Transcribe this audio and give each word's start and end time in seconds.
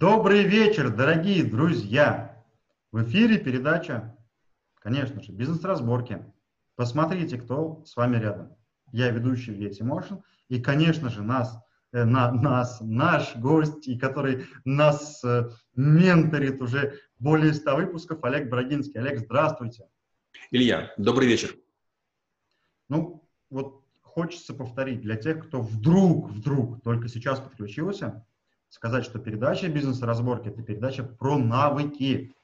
Добрый 0.00 0.42
вечер, 0.42 0.90
дорогие 0.90 1.44
друзья! 1.44 2.44
В 2.90 3.04
эфире 3.04 3.38
передача, 3.38 4.18
конечно 4.80 5.22
же, 5.22 5.30
«Бизнес-разборки». 5.30 6.24
Посмотрите, 6.74 7.38
кто 7.38 7.84
с 7.86 7.94
вами 7.94 8.16
рядом. 8.16 8.56
Я 8.90 9.10
ведущий 9.10 9.52
Илья 9.52 9.70
Тимошин, 9.70 10.24
и, 10.48 10.60
конечно 10.60 11.10
же, 11.10 11.22
нас, 11.22 11.56
э, 11.92 12.02
на, 12.02 12.32
нас, 12.32 12.80
наш 12.80 13.36
гость, 13.36 13.86
и 13.86 13.96
который 13.96 14.46
нас 14.64 15.22
э, 15.22 15.50
менторит 15.76 16.60
уже 16.60 16.98
более 17.20 17.54
100 17.54 17.76
выпусков, 17.76 18.24
Олег 18.24 18.50
Брагинский. 18.50 18.98
Олег, 18.98 19.20
здравствуйте. 19.20 19.84
Илья, 20.50 20.92
добрый 20.98 21.28
вечер. 21.28 21.54
Ну, 22.88 23.28
вот 23.48 23.84
хочется 24.02 24.54
повторить 24.54 25.02
для 25.02 25.14
тех, 25.14 25.46
кто 25.46 25.60
вдруг, 25.60 26.30
вдруг 26.30 26.82
только 26.82 27.06
сейчас 27.06 27.38
подключился– 27.38 28.26
сказать, 28.74 29.04
что 29.04 29.20
передача 29.20 29.68
«Бизнес-разборки»— 29.68 30.48
это 30.50 30.60
передача 30.62 31.04
про 31.04 31.38
навыки. 31.38 32.34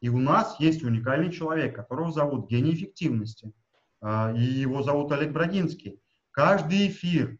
И 0.00 0.08
у 0.08 0.18
нас 0.18 0.60
есть 0.60 0.84
уникальный 0.84 1.32
человек, 1.32 1.74
которого 1.74 2.12
зовут 2.12 2.48
гений 2.48 2.72
эффективности. 2.72 3.52
А, 4.00 4.32
и 4.32 4.42
его 4.42 4.84
зовут 4.84 5.10
Олег 5.10 5.32
Брагинский. 5.32 6.00
Каждый 6.30 6.86
эфир 6.86 7.36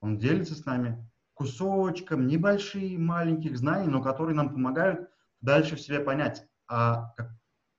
он 0.00 0.18
делится 0.18 0.54
с 0.54 0.66
нами 0.66 1.10
кусочком 1.32 2.26
небольших, 2.26 2.98
маленьких 2.98 3.56
знаний, 3.56 3.88
но 3.88 4.02
которые 4.02 4.36
нам 4.36 4.50
помогают 4.50 5.08
дальше 5.40 5.76
в 5.76 5.80
себе 5.80 6.00
понять, 6.00 6.46
а 6.68 7.14
как, 7.16 7.30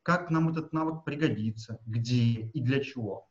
как 0.02 0.32
нам 0.32 0.50
этот 0.50 0.74
навык 0.74 1.04
пригодится, 1.04 1.80
где 1.86 2.16
и 2.16 2.62
для 2.62 2.84
чего. 2.84 3.30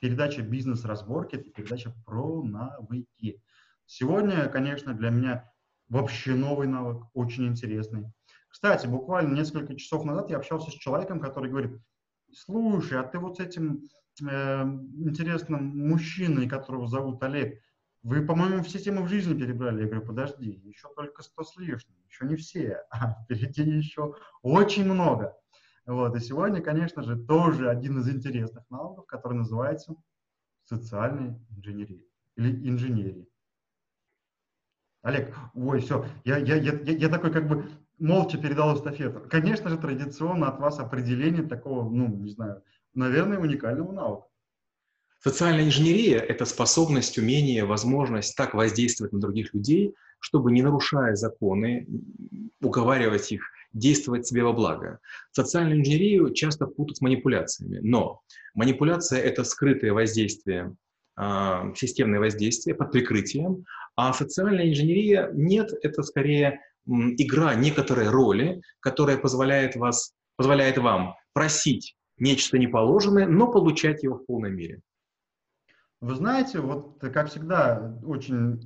Передача 0.00 0.42
«Бизнес-разборки»— 0.42 1.34
это 1.36 1.50
передача 1.50 1.92
про 2.06 2.44
навыки. 2.44 3.42
Сегодня, 3.86 4.48
конечно, 4.48 4.94
для 4.94 5.10
меня 5.10 5.50
вообще 5.90 6.34
новый 6.34 6.66
навык, 6.66 7.04
очень 7.12 7.46
интересный. 7.46 8.10
Кстати, 8.48 8.86
буквально 8.86 9.34
несколько 9.34 9.76
часов 9.76 10.04
назад 10.04 10.30
я 10.30 10.38
общался 10.38 10.70
с 10.70 10.74
человеком, 10.74 11.20
который 11.20 11.50
говорит, 11.50 11.78
слушай, 12.32 12.98
а 12.98 13.02
ты 13.02 13.18
вот 13.18 13.36
с 13.36 13.40
этим 13.40 13.88
э, 14.22 14.62
интересным 14.62 15.88
мужчиной, 15.88 16.48
которого 16.48 16.86
зовут 16.86 17.22
Олег, 17.22 17.60
вы, 18.02 18.24
по-моему, 18.24 18.62
все 18.62 18.78
темы 18.78 19.02
в 19.02 19.08
жизни 19.08 19.38
перебрали. 19.38 19.82
Я 19.82 19.86
говорю, 19.88 20.06
подожди, 20.06 20.50
еще 20.64 20.88
только 20.96 21.22
сто 21.22 21.44
с 21.44 21.54
лишним, 21.56 21.96
еще 22.08 22.24
не 22.24 22.36
все, 22.36 22.82
а 22.90 23.12
впереди 23.12 23.62
еще 23.62 24.14
очень 24.42 24.84
много. 24.84 25.36
Вот, 25.86 26.14
и 26.16 26.20
сегодня, 26.20 26.62
конечно 26.62 27.02
же, 27.02 27.16
тоже 27.16 27.68
один 27.68 27.98
из 27.98 28.08
интересных 28.08 28.64
навыков, 28.70 29.06
который 29.06 29.34
называется 29.34 29.94
социальной 30.64 31.36
инженерия 31.50 32.02
или 32.36 32.68
инженерия. 32.68 33.26
Олег, 35.02 35.34
ой, 35.54 35.80
все, 35.80 36.04
я, 36.24 36.36
я, 36.38 36.56
я, 36.56 36.72
я 36.72 37.08
такой 37.08 37.32
как 37.32 37.48
бы 37.48 37.70
молча 37.98 38.36
передал 38.36 38.76
эстафету. 38.76 39.22
Конечно 39.30 39.70
же, 39.70 39.78
традиционно 39.78 40.48
от 40.48 40.58
вас 40.60 40.78
определение 40.78 41.42
такого, 41.42 41.88
ну, 41.88 42.08
не 42.08 42.30
знаю, 42.30 42.62
наверное, 42.94 43.38
уникального 43.38 43.92
навыка. 43.92 44.26
Социальная 45.22 45.64
инженерия– 45.64 46.18
это 46.28 46.46
способность, 46.46 47.18
умение, 47.18 47.64
возможность 47.64 48.36
так 48.36 48.54
воздействовать 48.54 49.12
на 49.12 49.20
других 49.20 49.52
людей, 49.52 49.94
чтобы, 50.18 50.50
не 50.50 50.62
нарушая 50.62 51.14
законы, 51.14 51.86
уговаривать 52.62 53.30
их 53.32 53.42
действовать 53.72 54.26
себе 54.26 54.44
во 54.44 54.52
благо. 54.52 54.98
Социальную 55.30 55.80
инженерию 55.80 56.32
часто 56.32 56.66
путают 56.66 56.98
с 56.98 57.00
манипуляциями, 57.00 57.80
но 57.82 58.22
манипуляция– 58.54 59.20
это 59.20 59.44
скрытое 59.44 59.92
воздействие, 59.92 60.74
системное 61.76 62.20
воздействие 62.20 62.74
под 62.74 62.92
прикрытием, 62.92 63.64
а 63.96 64.12
социальная 64.12 64.70
инженерия 64.70 65.30
нет, 65.32 65.70
это 65.82 66.02
скорее 66.02 66.60
игра 66.86 67.54
некоторой 67.54 68.08
роли, 68.08 68.62
которая 68.80 69.18
позволяет, 69.18 69.76
вас, 69.76 70.14
позволяет 70.36 70.78
вам 70.78 71.14
просить 71.32 71.96
нечто 72.18 72.58
неположенное, 72.58 73.26
но 73.26 73.50
получать 73.50 74.02
его 74.02 74.16
в 74.16 74.26
полной 74.26 74.50
мере. 74.50 74.80
Вы 76.00 76.14
знаете, 76.14 76.60
вот 76.60 76.98
как 76.98 77.28
всегда, 77.28 77.94
очень 78.02 78.58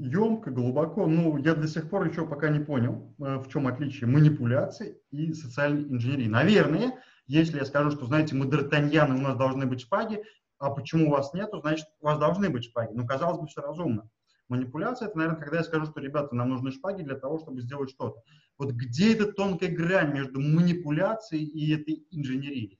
емко, 0.00 0.50
глубоко, 0.50 1.06
ну, 1.06 1.36
я 1.36 1.54
до 1.54 1.68
сих 1.68 1.90
пор 1.90 2.08
еще 2.08 2.26
пока 2.26 2.48
не 2.48 2.60
понял, 2.60 3.14
э, 3.18 3.36
в 3.36 3.48
чем 3.50 3.66
отличие 3.66 4.08
манипуляции 4.08 4.96
и 5.10 5.34
социальной 5.34 5.82
инженерии. 5.82 6.26
Наверное, 6.26 6.98
если 7.26 7.58
я 7.58 7.66
скажу, 7.66 7.90
что, 7.90 8.06
знаете, 8.06 8.34
мы 8.34 8.46
д'Артаньяны, 8.46 9.14
у 9.14 9.20
нас 9.20 9.36
должны 9.36 9.66
быть 9.66 9.82
шпаги, 9.82 10.22
а 10.60 10.70
почему 10.70 11.08
у 11.08 11.10
вас 11.10 11.32
нету, 11.32 11.60
значит, 11.60 11.86
у 12.00 12.06
вас 12.06 12.18
должны 12.18 12.50
быть 12.50 12.64
шпаги. 12.64 12.92
Ну, 12.92 13.06
казалось 13.06 13.38
бы, 13.38 13.46
все 13.46 13.62
разумно. 13.62 14.08
Манипуляция– 14.48 15.08
это, 15.08 15.16
наверное, 15.16 15.40
когда 15.40 15.58
я 15.58 15.64
скажу, 15.64 15.86
что, 15.86 16.00
ребята, 16.00 16.34
нам 16.34 16.50
нужны 16.50 16.70
шпаги 16.70 17.02
для 17.02 17.14
того, 17.14 17.38
чтобы 17.38 17.62
сделать 17.62 17.90
что-то. 17.90 18.20
Вот 18.58 18.72
где 18.72 19.14
эта 19.14 19.32
тонкая 19.32 19.70
грань 19.70 20.12
между 20.12 20.40
манипуляцией 20.40 21.44
и 21.44 21.74
этой 21.74 22.04
инженерией? 22.10 22.78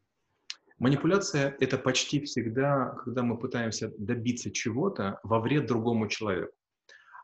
Манипуляция– 0.78 1.56
это 1.60 1.78
почти 1.78 2.20
всегда, 2.20 2.96
когда 3.04 3.22
мы 3.22 3.38
пытаемся 3.38 3.92
добиться 3.98 4.50
чего-то 4.50 5.18
во 5.22 5.40
вред 5.40 5.66
другому 5.66 6.08
человеку. 6.08 6.52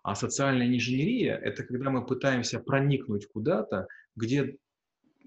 А 0.03 0.15
социальная 0.15 0.69
инженерия– 0.69 1.37
это 1.43 1.65
когда 1.65 1.91
мы 1.91 2.07
пытаемся 2.07 2.61
проникнуть 2.61 3.27
куда-то, 3.27 3.89
где 4.15 4.57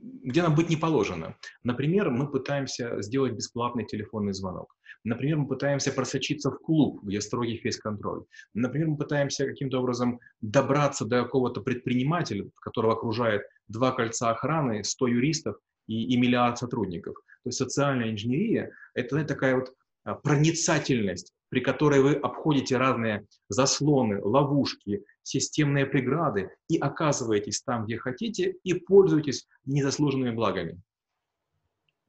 где 0.02 0.42
нам 0.42 0.56
быть 0.56 0.70
не 0.70 0.78
положено. 0.78 1.36
Например, 1.64 2.10
мы 2.10 2.30
пытаемся 2.30 3.02
сделать 3.02 3.34
бесплатный 3.34 3.86
телефонный 3.86 4.34
звонок. 4.34 4.76
Например, 5.04 5.38
мы 5.38 5.48
пытаемся 5.48 5.92
просочиться 5.92 6.52
в 6.52 6.60
клуб, 6.60 7.04
где 7.04 7.22
строгий 7.22 7.58
фейс-контроль. 7.58 8.26
Например, 8.54 8.90
мы 8.90 8.98
пытаемся 8.98 9.46
каким-то 9.46 9.80
образом 9.80 10.20
добраться 10.42 11.06
до 11.06 11.24
какого-то 11.24 11.62
предпринимателя, 11.62 12.50
которого 12.62 12.94
окружает 12.94 13.44
два 13.68 13.92
кольца 13.92 14.32
охраны, 14.32 14.84
100 14.84 15.08
юристов 15.08 15.56
и, 15.88 16.14
и 16.14 16.18
миллиард 16.18 16.58
сотрудников. 16.58 17.16
То 17.44 17.50
есть 17.50 17.58
социальная 17.58 18.12
инженерия– 18.12 18.72
это 18.94 19.24
такая 19.24 19.56
вот 19.56 19.74
проницательность, 20.16 21.34
при 21.50 21.62
которой 21.62 22.02
вы 22.02 22.14
обходите 22.14 22.78
разные 22.78 23.26
заслоны, 23.50 24.22
ловушки, 24.22 25.04
системные 25.24 25.86
преграды 25.86 26.52
и 26.68 26.78
оказываетесь 26.78 27.62
там, 27.62 27.86
где 27.86 27.98
хотите, 27.98 28.56
и 28.64 28.74
пользуетесь 28.74 29.48
незаслуженными 29.66 30.32
благами. 30.32 30.82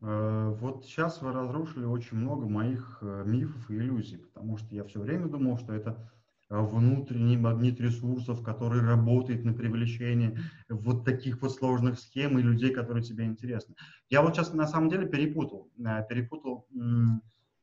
Э, 0.02 0.54
вот 0.58 0.84
сейчас 0.84 1.20
вы 1.20 1.32
разрушили 1.32 1.84
очень 1.84 2.16
много 2.16 2.46
моих 2.46 2.98
э, 3.02 3.24
мифов 3.26 3.70
и 3.70 3.74
иллюзий, 3.74 4.18
потому 4.18 4.56
что 4.56 4.74
я 4.74 4.84
все 4.84 5.00
время 5.00 5.26
думал, 5.26 5.58
что 5.58 5.74
это 5.74 6.10
э, 6.48 6.58
внутренний 6.58 7.36
магнит 7.36 7.78
ресурсов, 7.80 8.42
который 8.42 8.80
работает 8.80 9.44
на 9.44 9.52
привлечение 9.52 10.38
вот 10.68 11.04
таких 11.04 11.42
вот 11.42 11.52
сложных 11.52 11.98
схем 11.98 12.38
и 12.38 12.42
людей, 12.42 12.72
которые 12.72 13.02
тебе 13.02 13.24
интересны. 13.24 13.74
Я 14.08 14.22
вот 14.22 14.34
сейчас 14.34 14.54
на 14.54 14.66
самом 14.66 14.88
деле 14.88 15.06
перепутал, 15.06 15.70
перепутал 16.08 16.66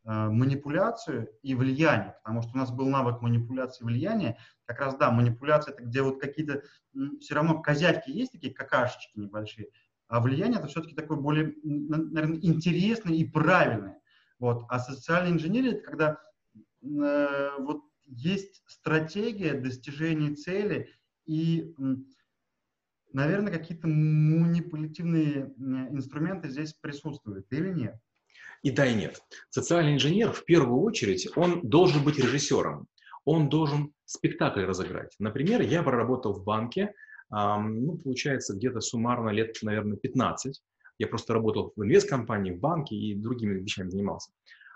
манипуляцию 0.08 1.30
и 1.42 1.54
влияние, 1.54 2.16
потому 2.24 2.42
что 2.42 2.52
у 2.54 2.58
нас 2.58 2.72
был 2.72 2.88
навык 2.88 3.22
манипуляции 3.22 3.84
и 3.84 3.86
влияния. 3.86 4.38
Как 4.66 4.80
раз, 4.80 4.96
да, 4.96 5.12
манипуляция, 5.12 5.74
это 5.74 5.84
где 5.84 6.02
вот 6.02 6.22
какие-то 6.22 6.64
все 7.20 7.36
равно 7.36 7.62
козявки 7.62 8.10
есть, 8.10 8.32
такие 8.32 8.54
какашечки 8.54 9.20
небольшие, 9.20 9.68
а 10.08 10.22
влияние 10.22 10.60
это 10.60 10.68
все-таки 10.68 10.96
такое 10.96 11.18
более, 11.18 11.54
наверное, 11.62 12.40
интересное 12.42 13.16
и 13.16 13.26
правильное. 13.26 14.00
Вот. 14.40 14.64
А 14.70 14.80
социальная 14.80 15.34
инженерия 15.34 15.74
это 15.74 15.84
когда 15.84 16.22
э, 16.82 17.50
вот 17.60 17.82
есть 18.06 18.64
стратегия 18.68 19.56
достижения 19.56 20.36
цели 20.36 20.90
и, 21.26 21.76
наверное, 23.12 23.52
какие-то 23.52 23.88
манипулятивные 23.90 25.54
инструменты 25.92 26.50
здесь 26.50 26.74
присутствуют 26.74 27.52
или 27.52 27.74
нет? 27.74 28.00
И 28.68 28.72
да, 28.72 28.86
и 28.86 28.94
нет. 28.94 29.22
Социальный 29.50 29.94
инженер 29.94 30.34
в 30.34 30.44
первую 30.44 30.82
очередь, 30.82 31.30
он 31.38 31.62
должен 31.62 32.04
быть 32.04 32.20
режиссером. 32.20 32.88
Он 33.24 33.48
должен 33.48 33.94
спектакль 34.04 34.66
разыграть. 34.66 35.16
Например, 35.20 35.62
я 35.62 35.84
проработал 35.84 36.34
в 36.34 36.44
банке, 36.44 36.94
ну, 37.30 37.98
получается, 38.04 38.58
где-то 38.58 38.82
суммарно 38.82 39.30
лет, 39.30 39.56
наверное, 39.62 39.96
15. 39.96 40.62
Я 41.00 41.08
просто 41.08 41.34
работал 41.34 41.72
в 41.78 41.82
инвесткомпании, 41.82 42.52
в 42.52 42.60
банке 42.60 42.98
и 42.98 43.16
другими 43.16 43.58
вещами 43.58 43.90
занимался 43.90 44.32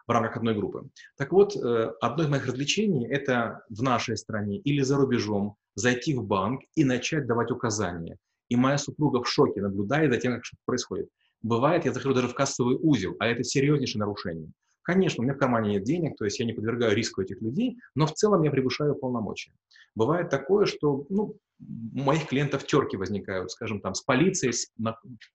в 0.07 0.11
рамках 0.11 0.37
одной 0.37 0.55
группы. 0.55 0.87
Так 1.17 1.33
вот, 1.33 1.57
э, 1.57 1.91
одно 1.99 2.23
из 2.23 2.29
моих 2.29 2.45
развлечений– 2.45 3.05
это 3.09 3.65
в 3.67 3.83
нашей 3.83 4.15
стране 4.15 4.57
или 4.59 4.81
за 4.83 4.95
рубежом 4.95 5.57
зайти 5.75 6.15
в 6.15 6.23
банк 6.23 6.61
и 6.75 6.85
начать 6.85 7.27
давать 7.27 7.51
указания. 7.51 8.17
И 8.47 8.55
моя 8.55 8.77
супруга 8.77 9.21
в 9.21 9.27
шоке 9.27 9.61
наблюдает 9.61 10.13
за 10.13 10.17
тем, 10.17 10.35
как 10.35 10.45
что 10.45 10.55
происходит. 10.65 11.09
Бывает, 11.41 11.85
я 11.85 11.93
захожу 11.93 12.13
даже 12.13 12.27
в 12.27 12.35
кассовый 12.35 12.77
узел, 12.79 13.15
а 13.19 13.27
это 13.27 13.43
серьезнейшее 13.43 13.99
нарушение. 13.99 14.51
Конечно, 14.83 15.21
у 15.21 15.23
меня 15.23 15.35
в 15.35 15.37
кармане 15.37 15.73
нет 15.73 15.83
денег, 15.83 16.17
то 16.17 16.25
есть 16.25 16.39
я 16.39 16.45
не 16.45 16.53
подвергаю 16.53 16.95
риску 16.95 17.21
этих 17.21 17.41
людей, 17.41 17.77
но 17.95 18.07
в 18.07 18.13
целом 18.13 18.41
я 18.43 18.51
превышаю 18.51 18.95
полномочия. 18.95 19.53
Бывает 19.95 20.29
такое, 20.29 20.65
что 20.65 21.05
ну, 21.09 21.37
у 21.59 21.99
моих 21.99 22.27
клиентов 22.27 22.65
терки 22.65 22.97
возникают, 22.97 23.51
скажем, 23.51 23.81
там, 23.81 23.93
с 23.93 24.01
полицией, 24.01 24.53
с 24.53 24.71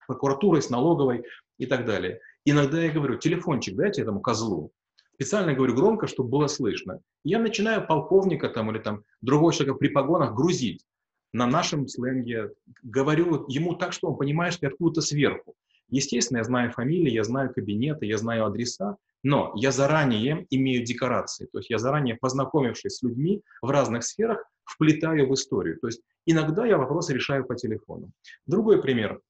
прокуратурой, 0.07 0.63
с 0.63 0.71
налоговой 0.71 1.25
и 1.59 1.67
так 1.67 1.87
далее. 1.87 2.21
Иногда 2.45 2.83
я 2.83 2.91
говорю, 2.91 3.19
телефончик 3.19 3.77
дайте 3.77 4.03
этому 4.03 4.21
козлу. 4.21 4.73
Специально 5.15 5.55
говорю 5.55 5.75
громко, 5.75 6.07
чтобы 6.09 6.29
было 6.29 6.47
слышно. 6.47 7.01
я 7.25 7.39
начинаю 7.39 7.87
полковника 7.87 8.49
там 8.49 8.71
или 8.71 8.79
там 8.79 9.03
другого 9.23 9.53
человека 9.53 9.79
при 9.79 9.89
погонах 9.89 10.35
грузить. 10.35 10.85
на 11.33 11.47
нашем 11.47 11.87
сленге, 11.87 12.51
говорю 12.83 13.47
ему 13.49 13.75
так, 13.75 13.93
что 13.93 14.09
он 14.09 14.17
понимает, 14.17 14.55
что 14.55 14.67
я 14.67 14.71
откуда-то 14.71 15.03
сверху. 15.03 15.55
Естественно, 15.89 16.39
я 16.39 16.45
знаю 16.45 16.73
фамилии, 16.73 17.11
я 17.11 17.25
знаю 17.25 17.53
кабинеты, 17.53 18.07
я 18.07 18.19
знаю 18.19 18.47
адреса, 18.47 18.97
но 19.23 19.53
я 19.57 19.73
заранее 19.73 20.47
имею 20.51 20.85
декорации, 20.85 21.47
то 21.47 21.59
есть 21.59 21.71
я 21.71 21.79
заранее, 21.79 22.17
познакомившись 22.17 22.97
с 22.97 23.03
людьми 23.03 23.43
в 23.63 23.71
разных 23.71 24.05
сферах, 24.05 24.45
вплетаю 24.65 25.29
в 25.29 25.35
историю. 25.35 25.79
То 25.81 25.87
есть 25.87 26.03
иногда 26.27 26.67
я 26.67 26.77
вопросы 26.77 27.15
решаю 27.15 27.45
по 27.45 27.55
телефону. 27.55 28.11
Другой 28.47 28.83
пример. 28.83 29.21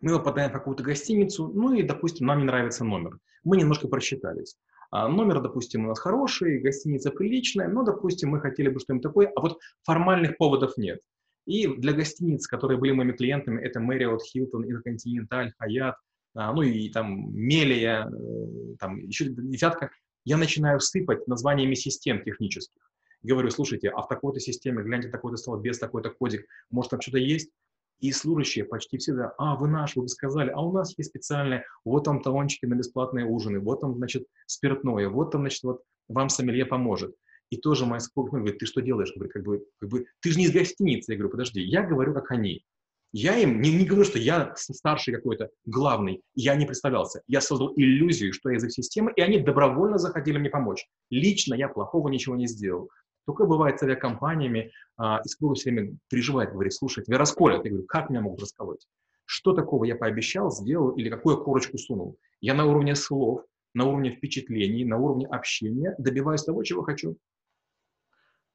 Мы 0.00 0.16
попадаем 0.16 0.50
в 0.50 0.52
какую-то 0.52 0.82
гостиницу, 0.82 1.48
ну 1.48 1.72
и, 1.74 1.82
допустим, 1.82 2.26
нам 2.26 2.38
не 2.38 2.44
нравится 2.44 2.84
номер. 2.84 3.18
Мы 3.44 3.56
немножко 3.56 3.88
просчитались. 3.88 4.56
А 4.90 5.08
номер, 5.08 5.42
допустим, 5.42 5.84
у 5.84 5.88
нас 5.88 5.98
хороший, 5.98 6.60
гостиница 6.60 7.10
приличная, 7.10 7.68
но, 7.68 7.82
допустим, 7.82 8.30
мы 8.30 8.40
хотели 8.40 8.68
бы 8.68 8.80
что-нибудь 8.80 9.02
такое, 9.02 9.32
а 9.34 9.40
вот 9.40 9.58
формальных 9.82 10.36
поводов 10.38 10.76
нет. 10.76 11.00
И 11.48 11.66
для 11.66 11.94
гостиниц, 11.94 12.46
которые 12.46 12.78
были 12.78 12.92
моими 12.92 13.12
клиентами, 13.12 13.62
это 13.62 13.80
Marriott, 13.80 14.18
Hilton, 14.36 14.64
Intercontinental, 14.68 15.48
Hyatt, 15.62 15.94
а, 16.34 16.52
ну 16.52 16.60
и 16.60 16.90
там 16.90 17.34
Мелия, 17.34 18.06
э, 18.06 18.76
там 18.78 18.98
еще 18.98 19.24
десятка, 19.30 19.90
я 20.26 20.36
начинаю 20.36 20.78
сыпать 20.78 21.26
названиями 21.26 21.74
систем 21.74 22.22
технических. 22.22 22.82
Говорю, 23.22 23.48
слушайте, 23.48 23.88
а 23.88 24.02
в 24.02 24.08
такой-то 24.08 24.40
системе, 24.40 24.82
гляньте, 24.82 25.08
такой-то 25.08 25.38
стол, 25.38 25.56
без 25.56 25.78
такой-то 25.78 26.10
кодик, 26.10 26.44
может 26.70 26.90
там 26.90 27.00
что-то 27.00 27.16
есть? 27.16 27.50
И 27.98 28.12
служащие 28.12 28.66
почти 28.66 28.98
всегда, 28.98 29.32
а, 29.38 29.56
вы 29.56 29.68
наш, 29.68 29.96
вы 29.96 30.06
сказали, 30.08 30.50
а 30.50 30.60
у 30.60 30.70
нас 30.70 30.98
есть 30.98 31.08
специальные, 31.08 31.64
вот 31.82 32.04
там 32.04 32.20
талончики 32.20 32.66
на 32.66 32.74
бесплатные 32.74 33.24
ужины, 33.24 33.58
вот 33.58 33.80
там, 33.80 33.94
значит, 33.94 34.26
спиртное, 34.44 35.08
вот 35.08 35.30
там, 35.30 35.40
значит, 35.40 35.62
вот 35.62 35.80
вам 36.08 36.28
сомелье 36.28 36.66
поможет. 36.66 37.14
И 37.50 37.56
тоже 37.56 37.86
моя 37.86 38.00
супруга 38.00 38.38
говорит, 38.38 38.58
ты 38.58 38.66
что 38.66 38.82
делаешь? 38.82 39.12
Говорю, 39.14 39.30
как 39.30 39.42
бы, 39.42 39.64
как 39.78 39.88
бы, 39.88 40.06
ты 40.20 40.30
же 40.30 40.38
не 40.38 40.44
из 40.44 40.52
гостиницы. 40.52 41.12
Я 41.12 41.18
говорю, 41.18 41.30
подожди, 41.30 41.60
я 41.60 41.82
говорю, 41.82 42.12
как 42.14 42.30
они. 42.30 42.64
Я 43.12 43.38
им 43.38 43.62
не, 43.62 43.72
не 43.72 43.86
говорю, 43.86 44.04
что 44.04 44.18
я 44.18 44.52
старший 44.56 45.14
какой-то, 45.14 45.48
главный. 45.64 46.20
Я 46.34 46.54
не 46.56 46.66
представлялся. 46.66 47.22
Я 47.26 47.40
создал 47.40 47.72
иллюзию, 47.74 48.34
что 48.34 48.50
я 48.50 48.58
из 48.58 48.64
их 48.64 48.72
системы, 48.72 49.12
и 49.16 49.22
они 49.22 49.38
добровольно 49.38 49.96
захотели 49.96 50.36
мне 50.36 50.50
помочь. 50.50 50.86
Лично 51.08 51.54
я 51.54 51.68
плохого 51.68 52.08
ничего 52.08 52.36
не 52.36 52.46
сделал. 52.46 52.90
Только 53.24 53.46
бывает 53.46 53.78
с 53.78 53.82
авиакомпаниями, 53.82 54.72
а, 54.96 55.20
и 55.24 55.28
супруга 55.28 55.54
все 55.54 55.70
время 55.70 55.96
переживает, 56.08 56.52
говорит, 56.52 56.74
слушай, 56.74 57.02
тебя 57.02 57.18
расколят. 57.18 57.64
Я 57.64 57.70
говорю, 57.70 57.86
как 57.86 58.10
меня 58.10 58.20
могут 58.20 58.40
расколоть? 58.40 58.86
Что 59.24 59.52
такого 59.52 59.84
я 59.84 59.96
пообещал, 59.96 60.50
сделал 60.50 60.90
или 60.90 61.08
какую 61.08 61.42
корочку 61.42 61.78
сунул? 61.78 62.18
Я 62.40 62.54
на 62.54 62.66
уровне 62.66 62.94
слов, 62.94 63.42
на 63.74 63.84
уровне 63.84 64.10
впечатлений, 64.10 64.84
на 64.84 64.98
уровне 64.98 65.26
общения 65.26 65.94
добиваюсь 65.98 66.44
того, 66.44 66.62
чего 66.62 66.82
хочу. 66.82 67.16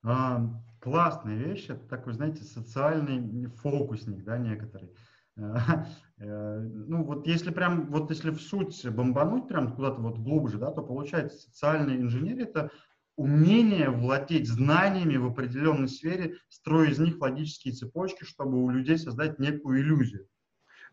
Классная 0.04 1.38
вещь, 1.38 1.68
это 1.70 1.88
такой, 1.88 2.12
знаете, 2.14 2.44
социальный 2.44 3.48
фокусник, 3.48 4.24
да, 4.24 4.38
некоторый. 4.38 4.90
Э, 6.20 6.60
ну, 6.60 7.04
вот 7.04 7.26
если 7.26 7.50
прям, 7.50 7.88
вот 7.88 8.12
если 8.12 8.30
в 8.30 8.40
суть 8.40 8.88
бомбануть 8.88 9.48
прям 9.48 9.76
куда-то 9.76 10.00
вот 10.00 10.20
глубже, 10.20 10.60
да, 10.60 10.72
то 10.72 10.84
получается 10.84 11.40
социальная 11.40 11.98
инженерия– 11.98 12.44
это 12.46 12.72
умение 13.18 13.90
владеть 13.90 14.48
знаниями 14.48 15.18
в 15.18 15.26
определенной 15.26 15.88
сфере, 15.90 16.38
строя 16.50 16.90
из 16.90 17.00
них 17.00 17.20
логические 17.20 17.74
цепочки, 17.74 18.24
чтобы 18.24 18.64
у 18.64 18.70
людей 18.70 18.98
создать 18.98 19.40
некую 19.40 19.82
иллюзию. 19.82 20.28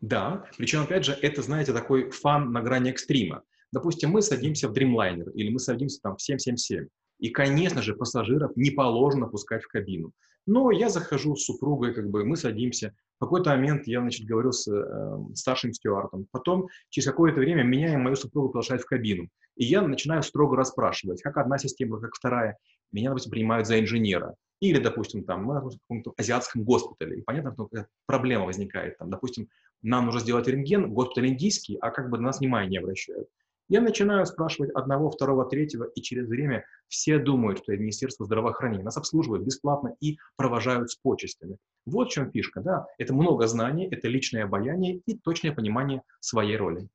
Да, 0.00 0.46
причем, 0.56 0.82
опять 0.82 1.04
же, 1.04 1.12
это, 1.12 1.42
знаете, 1.42 1.72
такой 1.74 2.10
фан 2.10 2.50
на 2.50 2.62
грани 2.62 2.90
экстрима. 2.90 3.42
Допустим, 3.72 4.10
мы 4.10 4.22
садимся 4.22 4.68
в 4.68 4.72
Dreamliner 4.72 5.30
или 5.32 5.50
мы 5.50 5.58
садимся 5.58 6.00
там 6.00 6.16
в 6.16 6.22
777. 6.22 6.88
И, 7.20 7.30
конечно 7.30 7.82
же, 7.82 7.94
пассажиров 7.94 8.56
не 8.56 8.70
положено 8.70 9.26
пускать 9.26 9.62
в 9.62 9.68
кабину. 9.68 10.12
Но 10.46 10.70
я 10.70 10.88
захожу 10.88 11.36
с 11.36 11.44
супругой, 11.44 11.94
как 11.94 12.10
бы 12.10 12.24
мы 12.24 12.36
садимся. 12.36 12.94
В 13.18 13.24
какой-то 13.24 13.50
момент 13.50 13.86
я, 13.86 14.00
значит, 14.00 14.26
говорю 14.26 14.52
с 14.52 14.66
э, 14.66 15.34
старшим 15.34 15.74
стюардом. 15.74 16.26
Потом, 16.30 16.68
через 16.88 17.06
какое-то 17.06 17.40
время, 17.40 17.62
меня 17.62 17.92
и 17.92 17.96
мою 17.98 18.16
супругу 18.16 18.48
приглашают 18.48 18.82
в 18.82 18.86
кабину. 18.86 19.28
И 19.56 19.64
я 19.64 19.82
начинаю 19.82 20.22
строго 20.22 20.56
расспрашивать, 20.56 21.20
как 21.20 21.36
одна 21.36 21.58
система, 21.58 22.00
как 22.00 22.14
вторая. 22.14 22.56
Меня, 22.90 23.10
допустим, 23.10 23.32
принимают 23.32 23.66
за 23.66 23.78
инженера. 23.78 24.34
Или, 24.60 24.78
допустим, 24.78 25.24
там, 25.24 25.44
мы 25.44 25.60
в 25.60 25.70
каком-то 25.70 26.14
азиатском 26.16 26.64
госпитале. 26.64 27.18
И 27.18 27.22
понятно, 27.22 27.52
что 27.52 27.68
проблема 28.06 28.46
возникает. 28.46 28.96
Там, 28.96 29.10
допустим, 29.10 29.48
нам 29.82 30.06
нужно 30.06 30.20
сделать 30.20 30.48
рентген, 30.48 30.92
госпиталь 30.92 31.28
индийский, 31.28 31.76
а 31.80 31.90
как 31.90 32.10
бы 32.10 32.16
на 32.16 32.24
нас 32.24 32.40
внимания 32.40 32.68
не 32.68 32.78
обращают. 32.78 33.28
Я 33.70 33.80
начинаю 33.80 34.26
спрашивать 34.26 34.72
одного, 34.74 35.10
второго, 35.10 35.44
третьего, 35.48 35.84
и 35.84 36.02
через 36.02 36.26
время 36.26 36.64
все 36.88 37.20
думают, 37.20 37.58
что 37.58 37.72
это 37.72 37.80
Министерство 37.80 38.26
здравоохранения. 38.26 38.82
Нас 38.82 38.96
обслуживают 38.96 39.44
бесплатно 39.44 39.94
и 40.00 40.18
провожают 40.34 40.90
с 40.90 40.96
почестями. 40.96 41.56
Вот 41.86 42.08
в 42.08 42.10
чем 42.10 42.32
фишка, 42.32 42.62
да. 42.62 42.86
Это 42.98 43.14
много 43.14 43.46
знаний, 43.46 43.86
это 43.88 44.08
личное 44.08 44.42
обаяние 44.42 44.96
и 45.06 45.16
точное 45.16 45.52
понимание 45.52 46.02
своей 46.18 46.56
роли. 46.56 46.88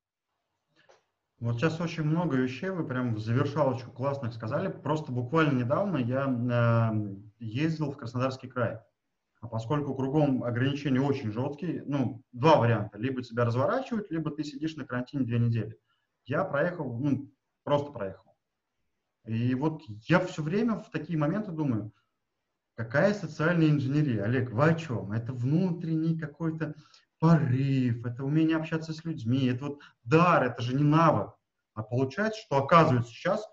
Вот 1.39 1.55
сейчас 1.55 1.79
очень 1.79 2.03
много 2.03 2.35
вещей, 2.35 2.71
вы 2.71 2.85
прям 2.85 3.15
в 3.15 3.19
завершалочку 3.19 3.91
классных 3.91 4.33
сказали. 4.33 4.69
Просто 4.69 5.13
буквально 5.13 5.57
недавно 5.57 5.95
я 5.95 6.91
э, 6.91 7.15
ездил 7.39 7.91
в 7.91 7.97
Краснодарский 7.97 8.49
край. 8.49 8.79
А 9.39 9.47
поскольку 9.47 9.95
кругом 9.95 10.43
ограничения 10.43 10.99
очень 10.99 11.31
жесткие, 11.31 11.85
ну, 11.85 12.21
два 12.33 12.57
варианта. 12.57 12.97
Либо 12.97 13.23
тебя 13.23 13.45
разворачивают, 13.45 14.11
либо 14.11 14.29
ты 14.29 14.43
сидишь 14.43 14.75
на 14.75 14.83
карантине 14.85 15.23
две 15.23 15.39
недели 15.39 15.79
я 16.25 16.43
проехал, 16.43 16.97
ну, 16.97 17.31
просто 17.63 17.91
проехал. 17.91 18.35
И 19.25 19.55
вот 19.55 19.81
я 19.87 20.19
все 20.19 20.43
время 20.43 20.75
в 20.75 20.91
такие 20.91 21.17
моменты 21.17 21.51
думаю, 21.51 21.91
какая 22.75 23.13
социальная 23.13 23.69
инженерия? 23.69 24.23
Олег, 24.23 24.51
вы 24.51 24.63
о 24.63 24.75
чем? 24.75 25.11
Это 25.11 25.33
внутренний 25.33 26.17
какой-то 26.17 26.75
порыв, 27.19 28.05
это 28.05 28.23
умение 28.23 28.57
общаться 28.57 28.93
с 28.93 29.03
людьми, 29.03 29.47
это 29.47 29.65
вот 29.65 29.81
дар, 30.03 30.43
это 30.43 30.61
же 30.61 30.75
не 30.75 30.83
навык. 30.83 31.33
А 31.73 31.83
получается, 31.83 32.41
что 32.41 32.57
оказывается 32.57 33.11
сейчас 33.11 33.45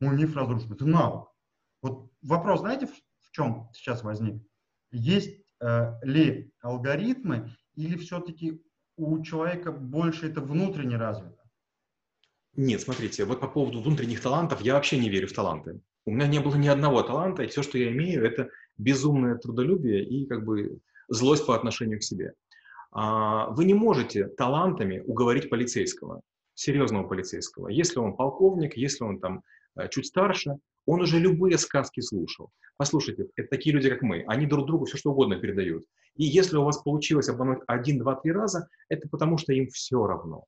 мой 0.00 0.16
миф 0.16 0.36
разрушен. 0.36 0.72
Это 0.72 0.86
навык. 0.86 1.28
Вот 1.82 2.10
вопрос, 2.22 2.60
знаете, 2.60 2.86
в, 2.86 2.92
в 2.92 3.30
чем 3.32 3.68
сейчас 3.72 4.02
возник? 4.02 4.42
Есть 4.90 5.44
э, 5.60 5.92
ли 6.02 6.52
алгоритмы 6.60 7.54
или 7.74 7.96
все-таки 7.96 8.62
у 8.96 9.22
человека 9.22 9.72
больше 9.72 10.28
это 10.28 10.40
внутренне 10.40 10.96
развито? 10.96 11.35
Нет, 12.56 12.80
смотрите, 12.80 13.24
вот 13.24 13.40
по 13.40 13.48
поводу 13.48 13.82
внутренних 13.82 14.22
талантов 14.22 14.62
я 14.62 14.74
вообще 14.74 14.98
не 14.98 15.10
верю 15.10 15.28
в 15.28 15.32
таланты. 15.32 15.80
У 16.06 16.10
меня 16.10 16.26
не 16.26 16.40
было 16.40 16.56
ни 16.56 16.68
одного 16.68 17.02
таланта, 17.02 17.42
и 17.42 17.48
все, 17.48 17.62
что 17.62 17.76
я 17.76 17.92
имею, 17.92 18.24
это 18.24 18.48
безумное 18.78 19.36
трудолюбие 19.36 20.04
и 20.04 20.26
как 20.26 20.44
бы 20.44 20.78
злость 21.08 21.44
по 21.44 21.54
отношению 21.54 21.98
к 21.98 22.02
себе. 22.02 22.32
А, 22.92 23.50
вы 23.50 23.66
не 23.66 23.74
можете 23.74 24.28
талантами 24.28 25.00
уговорить 25.00 25.50
полицейского, 25.50 26.22
серьезного 26.54 27.06
полицейского. 27.06 27.68
Если 27.68 27.98
он 27.98 28.16
полковник, 28.16 28.76
если 28.76 29.04
он 29.04 29.20
там 29.20 29.42
э, 29.76 29.88
чуть 29.90 30.06
старше, 30.06 30.56
он 30.86 31.02
уже 31.02 31.18
любые 31.18 31.58
сказки 31.58 32.00
слушал. 32.00 32.50
Послушайте, 32.78 33.26
это 33.36 33.48
такие 33.48 33.74
люди, 33.74 33.90
как 33.90 34.00
мы, 34.00 34.24
они 34.28 34.46
друг 34.46 34.66
другу 34.66 34.86
все 34.86 34.96
что 34.96 35.10
угодно 35.10 35.38
передают. 35.38 35.84
И 36.14 36.24
если 36.24 36.56
у 36.56 36.64
вас 36.64 36.78
получилось 36.78 37.28
обмануть 37.28 37.62
один, 37.66 37.98
два, 37.98 38.14
три 38.14 38.32
раза, 38.32 38.68
это 38.88 39.08
потому 39.08 39.36
что 39.36 39.52
им 39.52 39.68
все 39.68 40.06
равно. 40.06 40.44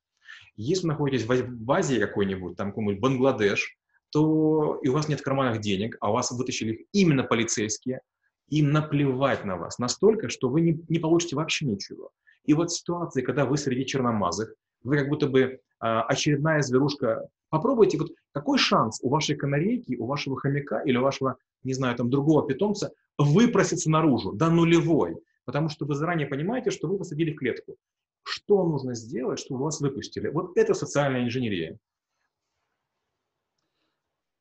Если 0.61 0.83
вы 0.83 0.93
находитесь 0.93 1.25
в 1.25 1.71
Азии 1.71 2.01
какой-нибудь, 2.01 2.57
там 2.57 2.71
какой-нибудь 2.71 3.01
Бангладеш, 3.01 3.77
то 4.11 4.81
и 4.83 4.89
у 4.89 4.93
вас 4.93 5.09
нет 5.09 5.21
в 5.21 5.23
карманах 5.23 5.61
денег, 5.61 5.97
а 6.01 6.11
у 6.11 6.15
вас 6.15 6.33
вытащили 6.33 6.73
их 6.73 6.87
именно 6.93 7.23
полицейские, 7.23 8.01
им 8.49 8.73
наплевать 8.73 9.45
на 9.45 9.57
вас 9.57 9.79
настолько, 9.79 10.29
что 10.29 10.49
вы 10.49 10.63
не, 10.63 10.81
не 10.89 10.99
получите 10.99 11.37
вообще 11.37 11.65
ничего. 11.65 12.11
И 12.45 12.55
вот 12.55 12.73
ситуации, 12.73 13.23
когда 13.23 13.45
вы 13.45 13.57
среди 13.57 13.87
черномазых, 13.87 14.53
вы 14.83 14.99
как 14.99 15.09
будто 15.09 15.29
бы 15.29 15.41
э, 15.41 15.59
очередная 15.81 16.63
зверушка. 16.63 17.29
Попробуйте, 17.51 17.97
вот 17.97 18.11
какой 18.33 18.59
шанс 18.59 18.99
у 19.01 19.11
вашей 19.11 19.37
канарейки, 19.37 19.95
у 19.95 20.07
вашего 20.07 20.37
хомяка 20.37 20.81
или 20.81 20.97
у 20.97 21.03
вашего, 21.03 21.37
не 21.63 21.73
знаю, 21.73 21.95
там 21.97 22.11
другого 22.11 22.47
питомца 22.49 22.93
выпроситься 23.17 23.91
наружу? 23.91 24.33
Да 24.33 24.51
нулевой. 24.51 25.19
Потому 25.45 25.69
что 25.69 25.87
вы 25.87 25.95
заранее 25.95 26.27
понимаете, 26.27 26.73
что 26.73 26.89
вы 26.89 26.99
посадили 26.99 27.33
в 27.33 27.37
клетку. 27.37 27.77
Что 28.23 28.65
нужно 28.65 28.95
сделать, 28.95 29.39
чтобы 29.39 29.65
вас 29.65 29.81
выпустили? 29.81 30.29
Вот 30.29 30.57
это 30.57 30.75
социальная 30.75 31.25
инженерия. 31.25 31.79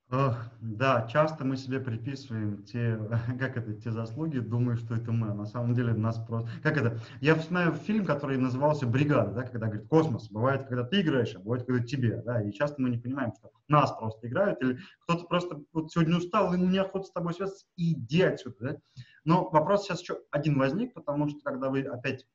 Да, 0.09 1.05
часто 1.11 1.43
мы 1.43 1.57
себе 1.57 1.81
приписываем 1.81 2.63
те, 2.63 2.97
как 3.39 3.57
это, 3.57 3.73
те 3.73 3.91
заслуги, 3.91 4.39
думаю, 4.39 4.77
что 4.77 4.95
это 4.95 5.11
мы. 5.11 5.33
На 5.33 5.45
самом 5.45 5.73
деле 5.73 5.93
нас 5.93 6.17
просто... 6.17 6.49
Как 6.63 6.77
это? 6.77 6.99
Я 7.19 7.35
вспоминаю 7.35 7.73
фильм, 7.73 8.05
который 8.05 8.37
назывался 8.37 8.87
«Бригада», 8.87 9.33
да, 9.33 9.43
когда 9.43 9.67
говорит 9.67 9.87
«Космос». 9.89 10.29
Бывает, 10.29 10.67
когда 10.67 10.85
ты 10.85 11.01
играешь, 11.01 11.35
а 11.35 11.39
бывает, 11.39 11.65
когда 11.65 11.83
тебе. 11.83 12.21
Да, 12.21 12.41
и 12.41 12.53
часто 12.53 12.81
мы 12.81 12.89
не 12.89 12.97
понимаем, 12.97 13.33
что 13.33 13.51
нас 13.67 13.91
просто 13.91 14.29
играют, 14.29 14.61
или 14.61 14.79
кто-то 15.01 15.25
просто 15.25 15.61
вот 15.73 15.91
сегодня 15.91 16.17
устал, 16.17 16.53
и 16.53 16.57
неохота 16.57 17.07
с 17.07 17.11
тобой 17.11 17.33
связаться, 17.33 17.65
иди 17.75 18.21
отсюда. 18.21 18.55
Да? 18.59 18.77
Но 19.25 19.49
вопрос 19.49 19.83
сейчас 19.83 19.99
еще 19.99 20.19
один 20.31 20.57
возник, 20.57 20.93
потому 20.93 21.27
что 21.27 21.39
когда 21.43 21.69
вы 21.69 21.81
опять 21.81 22.25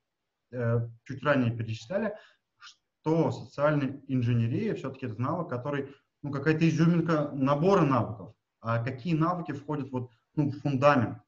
чуть 1.04 1.22
ранее 1.22 1.56
перечисляли, 1.56 2.14
что 2.58 3.32
социальная 3.32 4.00
инженерия 4.08 4.74
все-таки 4.74 5.06
это 5.06 5.20
навык, 5.20 5.48
который, 5.48 5.94
ну, 6.22 6.30
какая-то 6.30 6.68
изюминка 6.68 7.30
набора 7.32 7.82
навыков. 7.82 8.34
А 8.60 8.82
какие 8.82 9.14
навыки 9.14 9.52
входят 9.52 9.90
вот, 9.90 10.10
ну, 10.36 10.50
в 10.50 10.60
фундамент? 10.60 11.18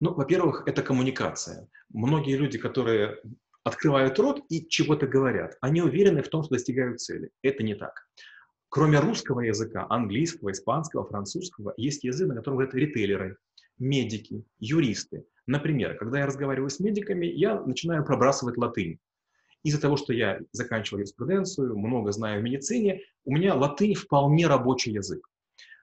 Ну, 0.00 0.14
во-первых, 0.14 0.62
это 0.66 0.82
коммуникация. 0.82 1.68
Многие 1.88 2.36
люди, 2.36 2.58
которые 2.58 3.20
открывают 3.64 4.18
рот 4.18 4.44
и 4.48 4.68
чего-то 4.68 5.06
говорят, 5.06 5.56
они 5.60 5.82
уверены 5.82 6.22
в 6.22 6.28
том, 6.28 6.42
что 6.42 6.54
достигают 6.54 7.00
цели. 7.00 7.30
Это 7.42 7.62
не 7.62 7.74
так. 7.74 8.06
Кроме 8.68 9.00
русского 9.00 9.40
языка, 9.40 9.86
английского, 9.88 10.52
испанского, 10.52 11.06
французского, 11.06 11.74
есть 11.76 12.04
язык, 12.04 12.28
на 12.28 12.34
котором 12.34 12.56
говорят 12.58 12.74
ритейлеры, 12.74 13.38
медики, 13.78 14.44
юристы. 14.58 15.26
Например, 15.46 15.96
когда 15.96 16.20
я 16.20 16.26
разговариваю 16.26 16.70
с 16.70 16.80
медиками, 16.80 17.26
я 17.26 17.60
начинаю 17.60 18.04
пробрасывать 18.04 18.56
латынь. 18.56 18.98
Из-за 19.62 19.80
того, 19.80 19.96
что 19.96 20.12
я 20.12 20.40
заканчивал 20.52 20.98
юриспруденцию, 20.98 21.76
много 21.76 22.12
знаю 22.12 22.40
в 22.40 22.44
медицине, 22.44 23.00
у 23.24 23.32
меня 23.32 23.54
латынь 23.54 23.94
вполне 23.94 24.46
рабочий 24.46 24.92
язык. 24.92 25.26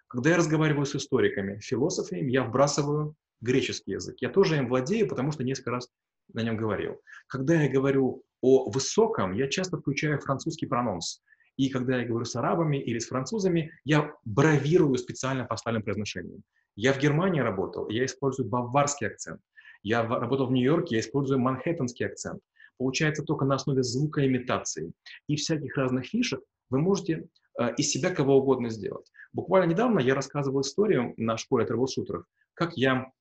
Когда 0.07 0.31
я 0.31 0.37
разговариваю 0.37 0.85
с 0.85 0.95
историками, 0.95 1.59
философами, 1.59 2.29
я 2.29 2.43
вбрасываю 2.43 3.15
греческий 3.39 3.93
язык. 3.93 4.17
Я 4.19 4.29
тоже 4.29 4.57
им 4.57 4.67
владею, 4.67 5.07
потому 5.07 5.31
что 5.31 5.43
несколько 5.43 5.71
раз 5.71 5.89
на 6.33 6.41
нем 6.41 6.57
говорил. 6.57 7.01
Когда 7.27 7.61
я 7.61 7.71
говорю 7.71 8.23
о 8.41 8.69
высоком, 8.69 9.33
я 9.33 9.47
часто 9.47 9.77
включаю 9.77 10.19
французский 10.19 10.65
прононс. 10.65 11.21
И 11.57 11.69
когда 11.69 11.99
я 11.99 12.07
говорю 12.07 12.25
с 12.25 12.35
арабами 12.35 12.77
или 12.77 12.99
с 12.99 13.07
французами, 13.07 13.71
я 13.83 14.13
бравирую 14.25 14.95
специально 14.97 15.45
поставленным 15.45 15.83
произношением. 15.83 16.43
Я 16.75 16.93
в 16.93 16.99
Германии 16.99 17.41
работал, 17.41 17.89
я 17.89 18.05
использую 18.05 18.49
баварский 18.49 19.07
акцент. 19.07 19.41
Я 19.83 20.03
работал 20.03 20.47
в 20.47 20.51
Нью-Йорке, 20.51 20.95
я 20.95 21.01
использую 21.01 21.39
манхэттенский 21.39 22.05
акцент. 22.05 22.41
Получается 22.77 23.23
только 23.23 23.45
на 23.45 23.55
основе 23.55 23.83
звукоимитации 23.83 24.91
и 25.27 25.35
всяких 25.35 25.75
разных 25.77 26.05
фишек 26.05 26.41
вы 26.69 26.79
можете 26.79 27.27
э, 27.59 27.75
из 27.75 27.89
себя 27.89 28.13
кого 28.13 28.37
угодно 28.37 28.69
сделать. 28.69 29.11
Буквально 29.33 29.71
недавно 29.71 29.99
я 29.99 30.15
рассказывал 30.15 30.61
историю 30.61 31.13
на 31.17 31.37
школе 31.37 31.65
трэблшутеров, 31.65 32.25
как 32.53 32.75
я, 32.77 33.11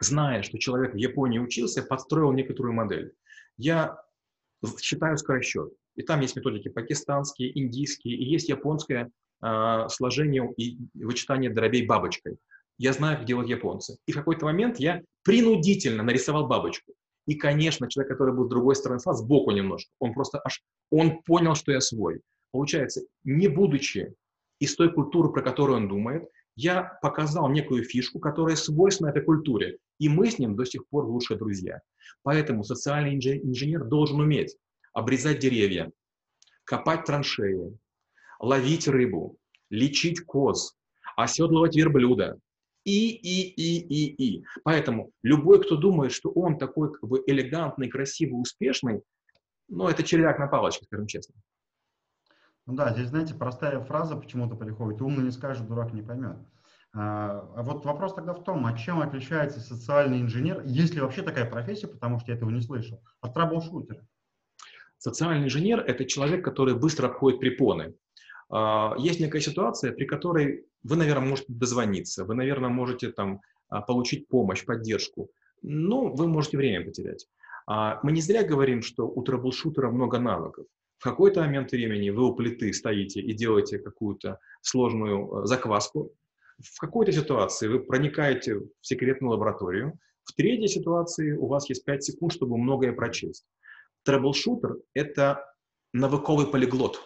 зная, 0.00 0.42
что 0.42 0.58
человек 0.58 0.94
в 0.94 0.98
Японии 0.98 1.38
учился, 1.38 1.82
подстроил 1.82 2.32
некоторую 2.32 2.74
модель. 2.74 3.12
Я 3.56 3.98
считаю 4.80 5.16
скоросчет. 5.18 5.72
И 5.94 6.02
там 6.02 6.20
есть 6.20 6.36
методики 6.36 6.68
пакистанские, 6.68 7.58
индийские, 7.58 8.16
и 8.16 8.24
есть 8.24 8.48
японское 8.48 9.10
э, 9.42 9.88
сложение 9.88 10.52
и 10.56 10.78
вычитание 10.94 11.50
дробей 11.50 11.86
бабочкой. 11.86 12.38
Я 12.78 12.92
знаю, 12.92 13.18
как 13.18 13.26
делают 13.26 13.48
японцы. 13.48 13.96
И 14.06 14.12
в 14.12 14.14
какой-то 14.14 14.44
момент 14.44 14.78
я 14.78 15.02
принудительно 15.22 16.02
нарисовал 16.02 16.46
бабочку. 16.46 16.92
И, 17.26 17.34
конечно, 17.34 17.88
человек, 17.88 18.12
который 18.12 18.34
был 18.34 18.46
с 18.46 18.50
другой 18.50 18.76
стороны 18.76 19.00
стола, 19.00 19.16
сбоку 19.16 19.50
немножко, 19.50 19.90
он 19.98 20.12
просто 20.12 20.40
аж, 20.44 20.62
он 20.90 21.22
понял, 21.22 21.54
что 21.54 21.72
я 21.72 21.80
свой. 21.80 22.20
Получается, 22.52 23.02
не 23.24 23.48
будучи 23.48 24.14
из 24.60 24.76
той 24.76 24.92
культуры, 24.92 25.30
про 25.32 25.42
которую 25.42 25.78
он 25.78 25.88
думает, 25.88 26.28
я 26.54 26.98
показал 27.02 27.50
некую 27.50 27.84
фишку, 27.84 28.18
которая 28.18 28.56
свойственна 28.56 29.10
этой 29.10 29.22
культуре, 29.22 29.78
и 29.98 30.08
мы 30.08 30.30
с 30.30 30.38
ним 30.38 30.56
до 30.56 30.64
сих 30.64 30.86
пор 30.88 31.04
лучшие 31.04 31.36
друзья. 31.36 31.80
Поэтому 32.22 32.64
социальный 32.64 33.14
инженер 33.14 33.84
должен 33.84 34.20
уметь 34.20 34.56
обрезать 34.92 35.38
деревья, 35.38 35.90
копать 36.64 37.04
траншеи, 37.04 37.76
ловить 38.38 38.88
рыбу, 38.88 39.36
лечить 39.68 40.20
коз, 40.20 40.76
оседлывать 41.16 41.76
верблюда, 41.76 42.38
и, 42.86 43.10
и, 43.10 43.50
и, 43.50 43.80
и, 43.80 44.36
и. 44.38 44.44
Поэтому 44.62 45.10
любой, 45.22 45.60
кто 45.62 45.76
думает, 45.76 46.12
что 46.12 46.30
он 46.30 46.56
такой 46.56 46.92
как 46.92 47.08
бы 47.08 47.22
элегантный, 47.26 47.88
красивый, 47.88 48.40
успешный, 48.40 49.02
ну, 49.68 49.88
это 49.88 50.04
червяк 50.04 50.38
на 50.38 50.46
палочке, 50.46 50.84
скажем 50.84 51.08
честно. 51.08 51.34
Ну 52.66 52.74
да, 52.74 52.92
здесь, 52.92 53.08
знаете, 53.08 53.34
простая 53.34 53.80
фраза 53.80 54.16
почему-то 54.16 54.54
приходит, 54.54 55.02
умный 55.02 55.24
не 55.24 55.32
скажет, 55.32 55.66
дурак 55.66 55.92
не 55.92 56.02
поймет. 56.02 56.36
А, 56.94 57.50
а 57.56 57.62
вот 57.62 57.84
вопрос 57.84 58.14
тогда 58.14 58.32
в 58.32 58.44
том, 58.44 58.64
а 58.64 58.78
чем 58.78 59.00
отличается 59.00 59.60
социальный 59.60 60.20
инженер, 60.20 60.62
есть 60.64 60.94
ли 60.94 61.00
вообще 61.00 61.22
такая 61.22 61.50
профессия, 61.50 61.88
потому 61.88 62.20
что 62.20 62.30
я 62.30 62.36
этого 62.36 62.50
не 62.50 62.60
слышал, 62.60 63.02
от 63.20 63.34
траблшутера? 63.34 64.06
Социальный 64.98 65.46
инженер– 65.46 65.80
это 65.86 66.04
человек, 66.04 66.44
который 66.44 66.74
быстро 66.74 67.08
обходит 67.08 67.40
препоны. 67.40 67.94
А, 68.48 68.94
есть 68.98 69.20
некая 69.20 69.40
ситуация, 69.40 69.92
при 69.92 70.04
которой 70.04 70.66
вы, 70.82 70.96
наверное, 70.96 71.28
можете 71.28 71.52
дозвониться, 71.52 72.24
вы, 72.24 72.34
наверное, 72.34 72.70
можете 72.70 73.10
там 73.10 73.40
а, 73.68 73.82
получить 73.82 74.28
помощь, 74.28 74.64
поддержку, 74.64 75.30
но 75.62 76.12
вы 76.12 76.28
можете 76.28 76.56
время 76.56 76.84
потерять. 76.84 77.26
А, 77.66 77.98
мы 78.02 78.12
не 78.12 78.20
зря 78.20 78.44
говорим, 78.44 78.82
что 78.82 79.08
у 79.08 79.22
troubleshooter 79.22 79.86
а 79.86 79.90
много 79.90 80.18
навыков. 80.18 80.66
В 80.98 81.04
какой-то 81.04 81.40
момент 81.40 81.72
времени 81.72 82.10
вы 82.10 82.24
у 82.24 82.34
плиты 82.34 82.72
стоите 82.72 83.20
и 83.20 83.34
делаете 83.34 83.78
какую-то 83.78 84.38
сложную 84.62 85.42
э, 85.42 85.46
закваску. 85.46 86.12
В 86.58 86.80
какой-то 86.80 87.12
ситуации 87.12 87.68
вы 87.68 87.80
проникаете 87.80 88.60
в 88.60 88.70
секретную 88.80 89.32
лабораторию. 89.32 89.98
В 90.24 90.32
третьей 90.32 90.68
ситуации 90.68 91.32
у 91.32 91.46
вас 91.48 91.68
есть 91.68 91.84
5 91.84 92.02
секунд, 92.02 92.32
чтобы 92.32 92.56
многое 92.56 92.92
прочесть. 92.92 93.44
Troubleshooter— 94.04 94.76
это 94.94 95.44
навыковый 95.92 96.46
полиглот. 96.46 97.00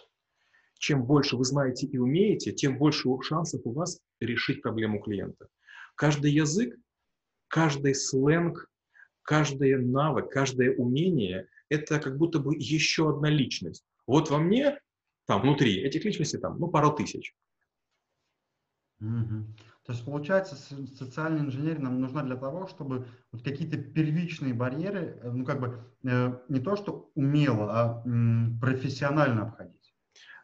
Чем 0.81 1.05
больше 1.05 1.37
вы 1.37 1.45
знаете 1.45 1.85
и 1.85 1.99
умеете, 1.99 2.51
тем 2.53 2.79
больше 2.79 3.07
шансов 3.21 3.61
у 3.65 3.71
вас 3.71 3.99
решить 4.19 4.63
проблему 4.63 4.99
клиента. 4.99 5.47
Каждый 5.93 6.31
язык, 6.31 6.75
каждый 7.49 7.93
сленг, 7.93 8.67
каждый 9.21 9.77
навык, 9.77 10.31
каждое 10.31 10.75
умение— 10.75 11.47
это 11.69 11.99
как 11.99 12.17
будто 12.17 12.39
бы 12.39 12.55
еще 12.55 13.11
одна 13.11 13.29
личность. 13.29 13.85
Вот 14.07 14.31
во 14.31 14.39
мне, 14.39 14.79
там, 15.27 15.43
внутри 15.43 15.75
этих 15.81 16.03
личностей, 16.03 16.39
там, 16.39 16.57
ну, 16.59 16.67
пару 16.67 16.91
тысяч. 16.91 17.35
Угу. 19.01 19.45
То 19.85 19.93
есть, 19.93 20.03
получается, 20.03 20.55
социальная 20.97 21.41
инженерия 21.41 21.79
нам 21.79 22.01
нужна 22.01 22.23
для 22.23 22.37
того, 22.37 22.65
чтобы 22.65 23.05
вот 23.31 23.43
какие-то 23.43 23.77
первичные 23.77 24.55
барьеры, 24.55 25.19
э, 25.21 25.29
ну, 25.31 25.45
как 25.45 25.59
бы, 25.59 25.83
э, 26.03 26.39
не 26.49 26.59
то, 26.59 26.75
что 26.75 27.11
умело, 27.13 27.69
а 27.71 28.03
м, 28.03 28.59
профессионально 28.59 29.43
обходить. 29.43 29.80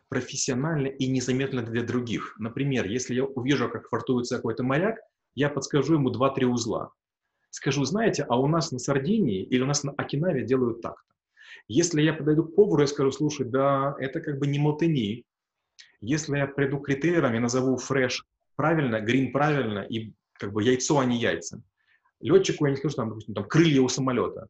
Профессионально 0.09 0.87
и 0.87 1.07
незаметно 1.07 1.61
для 1.61 1.83
других. 1.83 2.35
Например, 2.39 2.85
если 2.85 3.15
я 3.15 3.25
увижу, 3.25 3.69
как 3.69 3.89
фортуется 3.89 4.37
какой-то 4.37 4.63
моряк, 4.63 4.97
я 5.35 5.49
подскажу 5.49 5.95
ему 5.95 6.11
2-3 6.11 6.45
узла. 6.45 6.91
Скажу, 7.49 7.83
знаете, 7.85 8.23
а 8.27 8.39
у 8.39 8.47
нас 8.47 8.71
на 8.71 8.79
Сардинии 8.79 9.43
или 9.43 9.61
у 9.61 9.65
нас 9.65 9.83
на 9.83 9.91
Окинаве 9.91 10.43
делают 10.43 10.81
так-то. 10.81 11.13
Если 11.67 12.01
я 12.01 12.13
подойду 12.13 12.45
к 12.45 12.55
повару 12.55 12.83
и 12.83 12.87
скажу, 12.87 13.11
слушай, 13.11 13.45
да, 13.45 13.95
это 13.99 14.21
как 14.21 14.39
бы 14.39 14.47
не 14.47 14.59
мотыни. 14.59 15.25
Если 15.99 16.37
я 16.37 16.47
приду 16.47 16.79
к 16.79 16.89
ритейлерам 16.89 17.35
и 17.35 17.39
назову 17.39 17.77
фреш 17.77 18.25
правильно, 18.55 18.99
грин 19.01 19.31
правильно, 19.31 19.79
и 19.79 20.13
как 20.33 20.53
бы 20.53 20.63
яйцо, 20.63 20.99
а 20.99 21.05
не 21.05 21.17
яйца. 21.17 21.61
Летчику 22.19 22.65
я 22.65 22.71
не 22.71 22.77
скажу, 22.77 22.95
там, 22.95 23.09
допустим, 23.09 23.33
там 23.33 23.47
крылья 23.47 23.81
у 23.81 23.89
самолета. 23.89 24.47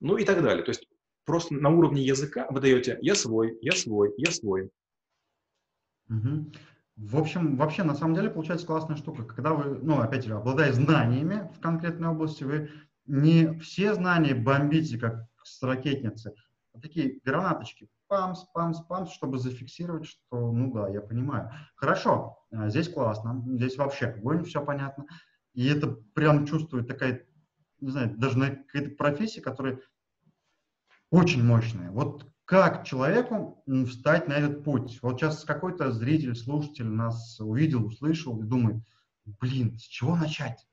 Ну 0.00 0.16
и 0.16 0.24
так 0.24 0.42
далее. 0.42 0.64
То 0.64 0.70
есть 0.70 0.86
просто 1.24 1.54
на 1.54 1.70
уровне 1.70 2.02
языка 2.02 2.46
вы 2.50 2.60
даете 2.60 2.98
«я 3.00 3.14
свой, 3.14 3.56
я 3.60 3.72
свой, 3.72 4.12
я 4.16 4.30
свой». 4.30 4.70
Угу. 6.16 6.52
В 6.96 7.16
общем, 7.16 7.56
вообще, 7.56 7.82
на 7.82 7.94
самом 7.94 8.14
деле, 8.14 8.30
получается 8.30 8.66
классная 8.66 8.96
штука. 8.96 9.24
Когда 9.24 9.52
вы, 9.52 9.78
ну, 9.78 10.00
опять 10.00 10.24
же, 10.24 10.34
обладая 10.34 10.72
знаниями 10.72 11.50
в 11.56 11.60
конкретной 11.60 12.08
области, 12.08 12.44
вы 12.44 12.70
не 13.06 13.58
все 13.58 13.94
знания 13.94 14.34
бомбите, 14.34 14.98
как 14.98 15.26
с 15.42 15.62
ракетницы, 15.62 16.34
вот 16.72 16.82
такие 16.82 17.20
гранаточки, 17.24 17.88
памс, 18.06 18.44
памс, 18.52 18.80
памс, 18.82 19.12
чтобы 19.12 19.38
зафиксировать, 19.38 20.06
что, 20.06 20.52
ну 20.52 20.72
да, 20.72 20.88
я 20.88 21.00
понимаю. 21.00 21.50
Хорошо, 21.74 22.38
а, 22.52 22.68
здесь 22.68 22.88
классно, 22.88 23.42
здесь 23.46 23.76
вообще 23.76 24.06
огонь, 24.06 24.44
все 24.44 24.64
понятно. 24.64 25.06
И 25.52 25.66
это 25.66 25.88
прям 26.14 26.46
чувствует 26.46 26.88
такая, 26.88 27.26
не 27.80 27.90
знаю, 27.90 28.16
даже 28.16 28.38
на 28.38 28.50
какая-то 28.50 28.96
профессия, 28.96 29.40
которая 29.40 29.80
очень 31.10 31.44
мощная. 31.44 31.90
Вот 31.90 32.26
как 32.44 32.84
человеку 32.84 33.62
встать 33.88 34.28
на 34.28 34.34
этот 34.34 34.64
путь? 34.64 34.98
Вот 35.02 35.18
сейчас 35.18 35.44
какой-то 35.44 35.92
зритель, 35.92 36.36
слушатель 36.36 36.86
нас 36.86 37.40
увидел, 37.40 37.86
услышал 37.86 38.40
и 38.40 38.46
думает, 38.46 38.82
блин, 39.24 39.78
с 39.78 39.82
чего 39.82 40.16
начать? 40.16 40.66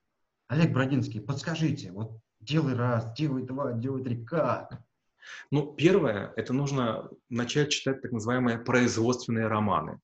Олег 0.47 0.73
Бродинский, 0.73 1.21
подскажите, 1.21 1.91
вот 1.91 2.19
делай 2.41 2.75
раз, 2.75 3.13
делай 3.13 3.43
два, 3.43 3.71
делай 3.71 4.03
три, 4.03 4.23
как? 4.25 4.81
Ну, 5.49 5.73
первое, 5.73 6.33
это 6.35 6.51
нужно 6.51 7.09
начать 7.29 7.71
читать 7.71 8.01
так 8.01 8.11
называемые 8.11 8.59
производственные 8.59 9.47
романы. 9.47 9.99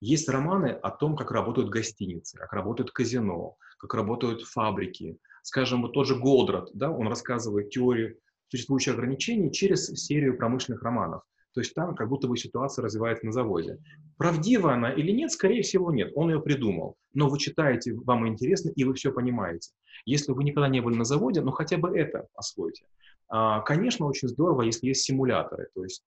Есть 0.00 0.28
романы 0.28 0.68
о 0.68 0.90
том, 0.90 1.14
как 1.14 1.30
работают 1.30 1.70
гостиницы, 1.70 2.36
как 2.38 2.52
работают 2.52 2.90
казино, 2.90 3.56
как 3.78 3.94
работают 3.94 4.42
фабрики. 4.42 5.18
Скажем, 5.42 5.82
вот 5.82 5.92
тот 5.92 6.08
же 6.08 6.16
Голдрат, 6.16 6.70
да, 6.74 6.90
он 6.90 7.06
рассказывает 7.06 7.70
теорию 7.70 8.18
существующих 8.52 8.92
ограничений 8.92 9.50
через 9.50 9.86
серию 9.86 10.36
промышленных 10.36 10.82
романов. 10.82 11.22
То 11.54 11.60
есть 11.60 11.74
там 11.74 11.94
как 11.94 12.08
будто 12.08 12.28
бы 12.28 12.36
ситуация 12.36 12.82
развивается 12.82 13.24
на 13.24 13.32
заводе. 13.32 13.78
Правдива 14.18 14.74
она 14.74 14.92
или 14.92 15.10
нет, 15.10 15.32
скорее 15.32 15.62
всего 15.62 15.90
нет. 15.90 16.12
Он 16.14 16.30
ее 16.30 16.40
придумал. 16.40 16.96
Но 17.14 17.30
вы 17.30 17.38
читаете, 17.38 17.94
вам 17.94 18.28
интересно, 18.28 18.70
и 18.70 18.84
вы 18.84 18.92
все 18.92 19.10
понимаете. 19.10 19.70
Если 20.04 20.32
вы 20.32 20.44
никогда 20.44 20.68
не 20.68 20.80
были 20.80 20.96
на 20.96 21.04
заводе, 21.04 21.40
ну 21.40 21.50
хотя 21.50 21.78
бы 21.78 21.98
это 21.98 22.26
освойте. 22.34 22.84
А, 23.28 23.60
конечно, 23.60 24.06
очень 24.06 24.28
здорово, 24.28 24.62
если 24.62 24.88
есть 24.88 25.02
симуляторы. 25.04 25.68
То 25.74 25.82
есть 25.82 26.04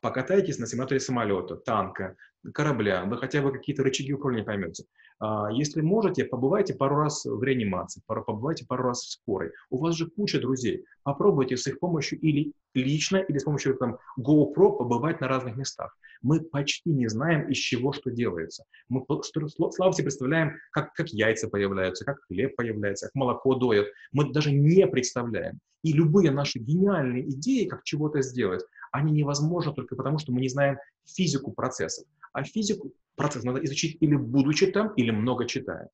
покатайтесь 0.00 0.58
на 0.58 0.66
симуляторе 0.66 1.00
самолета, 1.00 1.56
танка, 1.56 2.16
корабля, 2.54 3.04
вы 3.04 3.18
хотя 3.18 3.42
бы 3.42 3.52
какие-то 3.52 3.82
рычаги 3.82 4.14
управления 4.14 4.44
поймете. 4.44 4.84
А, 5.20 5.50
если 5.52 5.80
можете, 5.80 6.24
побывайте 6.24 6.74
пару 6.74 6.96
раз 6.96 7.24
в 7.24 7.42
реанимации, 7.42 8.02
побывайте 8.06 8.66
пару 8.66 8.84
раз 8.84 9.02
в 9.02 9.10
скорой. 9.10 9.52
У 9.70 9.78
вас 9.78 9.94
же 9.94 10.08
куча 10.08 10.40
друзей. 10.40 10.84
Попробуйте 11.02 11.56
с 11.56 11.66
их 11.66 11.78
помощью 11.78 12.18
или 12.20 12.52
лично, 12.74 13.18
или 13.18 13.38
с 13.38 13.44
помощью 13.44 13.76
там, 13.76 13.98
GoPro 14.18 14.76
побывать 14.76 15.20
на 15.20 15.28
разных 15.28 15.56
местах. 15.56 15.96
Мы 16.22 16.40
почти 16.40 16.90
не 16.90 17.08
знаем, 17.08 17.48
из 17.48 17.58
чего 17.58 17.92
что 17.92 18.10
делается. 18.10 18.64
Мы 18.88 19.04
слава 19.06 19.92
себе 19.92 20.04
представляем, 20.04 20.56
как, 20.72 20.92
как 20.94 21.08
яйца 21.10 21.48
появляются, 21.48 22.04
как 22.04 22.20
хлеб 22.26 22.56
появляется, 22.56 23.06
как 23.06 23.14
молоко 23.14 23.54
доят. 23.54 23.86
Мы 24.12 24.32
даже 24.32 24.50
не 24.50 24.86
представляем. 24.86 25.60
И 25.82 25.92
любые 25.92 26.30
наши 26.30 26.58
гениальные 26.58 27.28
идеи, 27.30 27.66
как 27.66 27.84
чего-то 27.84 28.22
сделать, 28.22 28.64
они 28.90 29.12
невозможны 29.12 29.74
только 29.74 29.96
потому, 29.96 30.18
что 30.18 30.32
мы 30.32 30.40
не 30.40 30.48
знаем 30.48 30.78
физику 31.04 31.52
процессов. 31.52 32.06
А 32.32 32.42
физику 32.42 32.92
процесс 33.16 33.44
надо 33.44 33.64
изучить 33.64 33.98
или 34.00 34.16
будучи 34.16 34.66
там, 34.66 34.88
или 34.94 35.10
много 35.10 35.46
читая. 35.46 35.90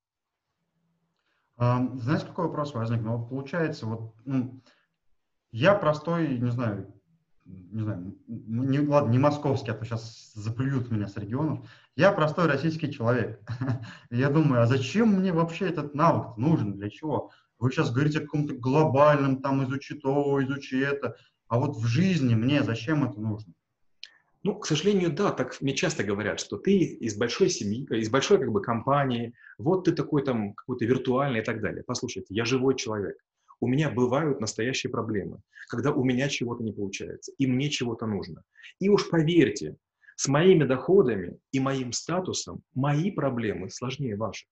Знаете, 1.56 2.26
какой 2.26 2.46
вопрос 2.46 2.72
возник? 2.72 3.02
Ну, 3.02 3.22
получается, 3.26 3.86
вот 3.86 4.14
ну, 4.24 4.62
я 5.52 5.74
простой, 5.74 6.38
не 6.38 6.50
знаю, 6.50 6.90
не 7.44 7.82
знаю, 7.82 8.16
не, 8.26 8.80
ладно, 8.80 9.10
не 9.10 9.18
московский, 9.18 9.70
а 9.70 9.74
то 9.74 9.84
сейчас 9.84 10.32
заплюют 10.34 10.90
меня 10.90 11.06
с 11.06 11.16
регионов. 11.16 11.68
Я 11.96 12.12
простой 12.12 12.46
российский 12.46 12.92
человек. 12.92 13.40
я 14.10 14.30
думаю, 14.30 14.62
а 14.62 14.66
зачем 14.66 15.08
мне 15.08 15.32
вообще 15.32 15.68
этот 15.68 15.94
навык 15.94 16.36
нужен? 16.36 16.74
Для 16.74 16.88
чего? 16.88 17.30
Вы 17.58 17.70
сейчас 17.70 17.92
говорите 17.92 18.18
о 18.18 18.22
каком-то 18.22 18.54
глобальном, 18.54 19.42
там, 19.42 19.62
изучи 19.64 19.94
то, 19.96 20.42
изучи 20.42 20.78
это. 20.80 21.16
А 21.48 21.58
вот 21.58 21.76
в 21.76 21.84
жизни 21.84 22.34
мне 22.34 22.62
зачем 22.62 23.04
это 23.04 23.20
нужно? 23.20 23.52
Ну, 24.42 24.58
к 24.58 24.66
сожалению, 24.66 25.12
да, 25.12 25.32
так 25.32 25.60
мне 25.60 25.74
часто 25.74 26.02
говорят, 26.02 26.40
что 26.40 26.56
ты 26.56 26.78
из 26.78 27.16
большой 27.16 27.50
семьи, 27.50 27.86
из 27.90 28.08
большой 28.08 28.38
как 28.38 28.50
бы 28.50 28.62
компании, 28.62 29.34
вот 29.58 29.84
ты 29.84 29.92
такой 29.92 30.24
там 30.24 30.54
какой-то 30.54 30.86
виртуальный 30.86 31.40
и 31.40 31.44
так 31.44 31.60
далее. 31.60 31.84
Послушайте, 31.86 32.34
я 32.34 32.46
живой 32.46 32.74
человек. 32.76 33.16
У 33.60 33.68
меня 33.68 33.90
бывают 33.90 34.40
настоящие 34.40 34.90
проблемы, 34.90 35.40
когда 35.68 35.92
у 35.92 36.02
меня 36.02 36.30
чего-то 36.30 36.64
не 36.64 36.72
получается, 36.72 37.32
и 37.36 37.46
мне 37.46 37.68
чего-то 37.68 38.06
нужно. 38.06 38.42
И 38.78 38.88
уж 38.88 39.10
поверьте, 39.10 39.76
с 40.16 40.26
моими 40.28 40.64
доходами 40.64 41.38
и 41.52 41.60
моим 41.60 41.92
статусом 41.92 42.62
мои 42.74 43.10
проблемы 43.10 43.68
сложнее 43.68 44.16
ваших. 44.16 44.48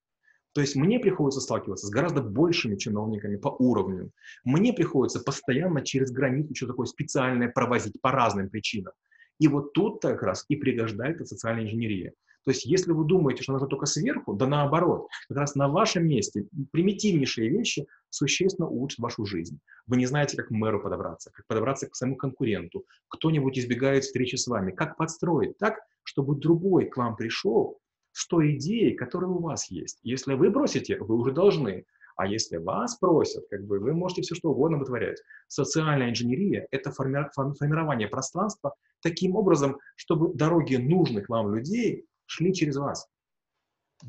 То 0.52 0.60
есть 0.60 0.76
мне 0.76 0.98
приходится 0.98 1.40
сталкиваться 1.40 1.86
с 1.86 1.90
гораздо 1.90 2.20
большими 2.22 2.76
чиновниками 2.76 3.36
по 3.36 3.48
уровню. 3.48 4.10
Мне 4.44 4.74
приходится 4.74 5.20
постоянно 5.20 5.82
через 5.82 6.10
границу 6.10 6.54
что 6.54 6.66
такое 6.66 6.86
специальное 6.86 7.48
провозить 7.48 8.00
по 8.02 8.12
разным 8.12 8.50
причинам. 8.50 8.92
И 9.38 9.48
вот 9.48 9.72
тут 9.72 10.02
как 10.02 10.22
раз 10.22 10.44
и 10.48 10.56
пригождается 10.56 11.24
социальная 11.24 11.64
инженерия. 11.64 12.12
То 12.44 12.52
есть, 12.52 12.64
если 12.64 12.92
вы 12.92 13.04
думаете, 13.04 13.42
что 13.42 13.52
нужно 13.52 13.68
только 13.68 13.84
сверху, 13.84 14.32
да 14.32 14.46
наоборот, 14.46 15.08
как 15.28 15.36
раз 15.36 15.54
на 15.54 15.68
вашем 15.68 16.08
месте 16.08 16.46
примитивнейшие 16.72 17.50
вещи 17.50 17.86
существенно 18.08 18.68
улучшат 18.68 19.00
вашу 19.00 19.26
жизнь. 19.26 19.60
Вы 19.86 19.98
не 19.98 20.06
знаете, 20.06 20.36
как 20.36 20.48
к 20.48 20.50
мэру 20.50 20.80
подобраться, 20.80 21.30
как 21.34 21.46
подобраться 21.46 21.88
к 21.88 21.94
своему 21.94 22.16
конкуренту, 22.16 22.86
кто-нибудь 23.08 23.58
избегает 23.58 24.04
встречи 24.04 24.36
с 24.36 24.46
вами, 24.46 24.72
как 24.72 24.96
подстроить 24.96 25.58
так, 25.58 25.78
чтобы 26.04 26.36
другой 26.36 26.86
к 26.86 26.96
вам 26.96 27.16
пришел 27.16 27.80
с 28.12 28.26
той 28.26 28.56
идеей, 28.56 28.94
которая 28.94 29.30
у 29.30 29.40
вас 29.40 29.70
есть. 29.70 29.98
Если 30.02 30.32
вы 30.32 30.48
бросите, 30.50 30.98
вы 30.98 31.16
уже 31.16 31.32
должны. 31.32 31.84
А 32.18 32.26
если 32.26 32.56
вас 32.56 32.96
просят, 32.96 33.44
как 33.48 33.64
бы 33.64 33.78
вы 33.78 33.94
можете 33.94 34.22
все 34.22 34.34
что 34.34 34.50
угодно 34.50 34.78
вытворять. 34.78 35.22
Социальная 35.46 36.10
инженерия– 36.10 36.66
это 36.72 36.90
форми 36.90 37.24
формирование 37.32 38.08
пространства 38.08 38.74
таким 39.00 39.36
образом, 39.36 39.78
чтобы 39.94 40.34
дороги 40.34 40.74
нужных 40.74 41.28
вам 41.28 41.54
людей 41.54 42.06
шли 42.26 42.52
через 42.52 42.76
вас. 42.76 43.08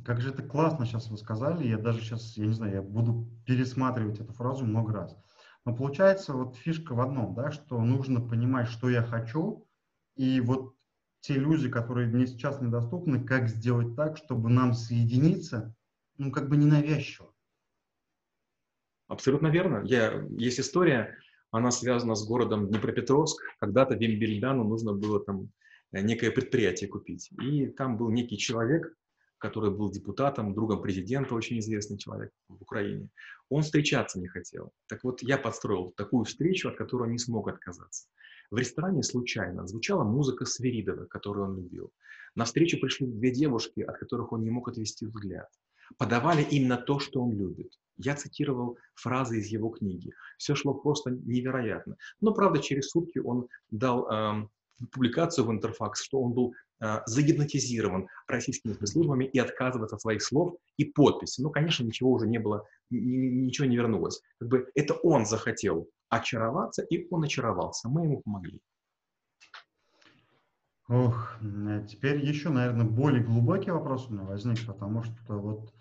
Как 0.04 0.22
же 0.22 0.32
это 0.32 0.42
классно 0.42 0.88
сейчас 0.88 1.12
вы 1.12 1.18
сказали. 1.18 1.68
Я 1.68 1.78
даже 1.78 2.02
сейчас, 2.02 2.36
я 2.36 2.48
не 2.48 2.54
знаю, 2.54 2.74
я 2.74 2.82
буду 2.82 3.30
пересматривать 3.46 4.20
эту 4.20 4.34
фразу 4.34 4.66
много 4.66 4.92
раз. 4.92 5.16
Но 5.64 5.76
получается 5.76 6.34
вот 6.34 6.56
фишка 6.56 6.96
в 6.96 7.02
одном, 7.02 7.36
да, 7.36 7.52
что 7.52 7.80
нужно 7.80 8.22
понимать, 8.22 8.70
что 8.70 8.90
я 8.90 9.04
хочу, 9.04 9.68
и 10.16 10.42
вот 10.42 10.74
те 11.20 11.36
люди, 11.36 11.70
которые 11.70 12.08
мне 12.08 12.26
сейчас 12.26 12.60
недоступны, 12.60 13.24
как 13.24 13.50
сделать 13.50 13.96
так, 13.96 14.18
чтобы 14.18 14.50
нам 14.50 14.74
соединиться, 14.74 15.76
ну, 16.18 16.32
как 16.32 16.50
бы 16.50 16.58
ненавязчиво. 16.58 17.32
Абсолютно 19.10 19.48
верно. 19.48 19.82
Я, 19.86 20.24
есть 20.38 20.60
история, 20.60 21.18
она 21.50 21.72
связана 21.72 22.14
с 22.14 22.26
городом 22.28 22.68
Днепропетровск. 22.68 23.42
Когда-то 23.60 23.96
Вимбельдану 23.96 24.64
нужно 24.64 24.94
было 24.94 25.20
там 25.20 25.50
э, 25.92 26.02
некое 26.02 26.30
предприятие 26.30 26.90
купить. 26.90 27.32
И 27.42 27.66
там 27.66 27.98
был 27.98 28.12
некий 28.12 28.38
человек, 28.38 28.96
который 29.40 29.72
был 29.72 29.92
депутатом, 29.92 30.54
другом 30.54 30.84
президента, 30.84 31.34
очень 31.34 31.58
известный 31.58 31.98
человек 31.98 32.32
в 32.48 32.62
Украине. 32.62 33.10
Он 33.50 33.64
встречаться 33.64 34.20
не 34.20 34.28
хотел. 34.28 34.72
Так 34.88 35.04
вот, 35.04 35.24
я 35.24 35.40
подстроил 35.40 35.92
такую 35.98 36.26
встречу, 36.26 36.70
от 36.70 36.78
которой 36.78 37.04
он 37.04 37.14
не 37.14 37.18
смог 37.18 37.48
отказаться. 37.48 38.08
В 38.52 38.58
ресторане 38.58 39.02
случайно 39.02 39.66
звучала 39.66 40.04
музыка 40.04 40.46
Свиридова, 40.46 41.06
которую 41.06 41.48
он 41.48 41.56
любил. 41.56 41.92
На 42.36 42.46
встречу 42.46 42.80
пришли 42.80 43.08
две 43.08 43.32
девушки, 43.32 43.82
от 43.82 43.98
которых 43.98 44.34
он 44.34 44.44
не 44.44 44.52
мог 44.52 44.68
отвести 44.68 45.08
взгляд 45.08 45.50
подавали 45.98 46.44
именно 46.44 46.78
то, 46.78 47.00
что 47.00 47.22
он 47.22 47.38
любит. 47.38 47.74
Я 48.00 48.16
цитировал 48.16 48.78
фразы 48.96 49.40
из 49.40 49.48
его 49.48 49.70
книги. 49.70 50.14
Все 50.38 50.56
шло 50.56 50.74
просто 50.74 51.12
невероятно. 51.12 51.98
Но, 52.22 52.34
правда, 52.34 52.60
через 52.60 52.90
сутки 52.90 53.20
он 53.20 53.48
дал 53.72 54.10
э, 54.10 54.48
публикацию 54.92 55.46
в 55.46 55.52
Интерфакс, 55.52 56.02
что 56.02 56.22
он 56.22 56.34
был 56.34 56.54
э, 56.82 57.02
загипнотизирован 57.06 58.08
российскими 58.28 58.72
спецслужбами 58.72 59.26
и 59.26 59.38
отказывается 59.38 59.98
от 59.98 60.02
своих 60.02 60.24
слов 60.24 60.56
и 60.78 60.86
подписи. 60.86 61.42
Ну, 61.42 61.50
конечно, 61.50 61.84
ничего 61.84 62.12
уже 62.14 62.26
не 62.26 62.40
было, 62.40 62.66
ничего 62.90 63.68
не 63.68 63.76
вернулось. 63.76 64.22
Как 64.40 64.48
бы 64.48 64.72
это 64.76 64.94
он 64.94 65.26
захотел 65.26 65.90
очароваться, 66.08 66.82
и 66.82 67.06
он 67.12 67.26
очаровался. 67.26 67.90
Мы 67.90 68.06
ему 68.06 68.22
помогли. 68.22 68.62
Ох, 70.88 71.38
теперь 71.88 72.26
еще, 72.26 72.50
наверное, 72.50 72.86
более 72.86 73.24
глубокий 73.24 73.70
вопрос 73.70 74.08
у 74.08 74.14
меня 74.14 74.24
возник, 74.24 74.66
потому 74.66 75.04
что 75.04 75.38
вот 75.38 75.72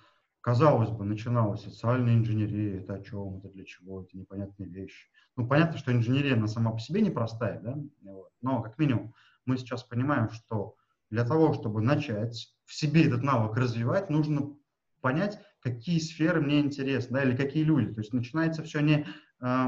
Казалось 0.48 0.88
бы, 0.88 1.04
начиналась 1.04 1.62
социальная 1.62 2.14
инженерия, 2.14 2.80
это 2.80 2.94
о 2.94 3.02
чем, 3.02 3.36
это 3.36 3.50
для 3.50 3.66
чего, 3.66 4.00
это 4.00 4.16
непонятные 4.16 4.70
вещи. 4.70 5.06
Ну, 5.36 5.46
понятно, 5.46 5.76
что 5.76 5.92
инженерия, 5.92 6.36
она 6.36 6.46
сама 6.46 6.70
по 6.70 6.78
себе 6.78 7.02
непростая, 7.02 7.60
да, 7.60 7.76
вот. 8.00 8.30
но 8.40 8.62
как 8.62 8.78
минимум 8.78 9.12
мы 9.44 9.58
сейчас 9.58 9.82
понимаем, 9.84 10.30
что 10.30 10.74
для 11.10 11.26
того, 11.26 11.52
чтобы 11.52 11.82
начать 11.82 12.56
в 12.64 12.72
себе 12.72 13.06
этот 13.06 13.22
навык 13.22 13.58
развивать, 13.58 14.08
нужно 14.08 14.56
понять, 15.02 15.38
какие 15.60 15.98
сферы 15.98 16.40
мне 16.40 16.60
интересны, 16.60 17.18
да, 17.18 17.24
или 17.24 17.36
какие 17.36 17.62
люди. 17.62 17.92
То 17.92 18.00
есть 18.00 18.14
начинается 18.14 18.62
все 18.62 18.80
не 18.80 19.06
э, 19.42 19.66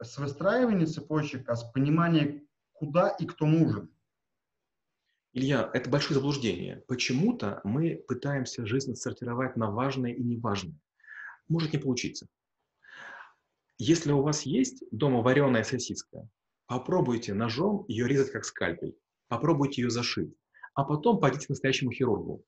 с 0.00 0.16
выстраивания 0.16 0.86
цепочек, 0.86 1.48
а 1.48 1.56
с 1.56 1.64
понимания, 1.72 2.44
куда 2.72 3.08
и 3.08 3.26
кто 3.26 3.46
нужен. 3.46 3.90
Илья, 5.34 5.70
это 5.72 5.88
большое 5.88 6.14
заблуждение. 6.14 6.84
Почему-то 6.88 7.62
мы 7.64 8.04
пытаемся 8.06 8.66
жизнь 8.66 8.94
сортировать 8.94 9.56
на 9.56 9.70
важное 9.70 10.12
и 10.12 10.22
неважное. 10.22 10.78
Может 11.48 11.72
не 11.72 11.78
получиться. 11.78 12.26
Если 13.78 14.12
у 14.12 14.20
вас 14.20 14.42
есть 14.42 14.84
дома 14.90 15.22
вареная 15.22 15.64
сосиска, 15.64 16.28
попробуйте 16.66 17.32
ножом 17.32 17.86
ее 17.88 18.06
резать 18.06 18.30
как 18.30 18.44
скальпель. 18.44 18.94
Попробуйте 19.28 19.80
ее 19.80 19.90
зашить. 19.90 20.34
А 20.74 20.84
потом 20.84 21.18
пойдите 21.18 21.46
к 21.46 21.50
настоящему 21.50 21.92
хирургу. 21.92 22.44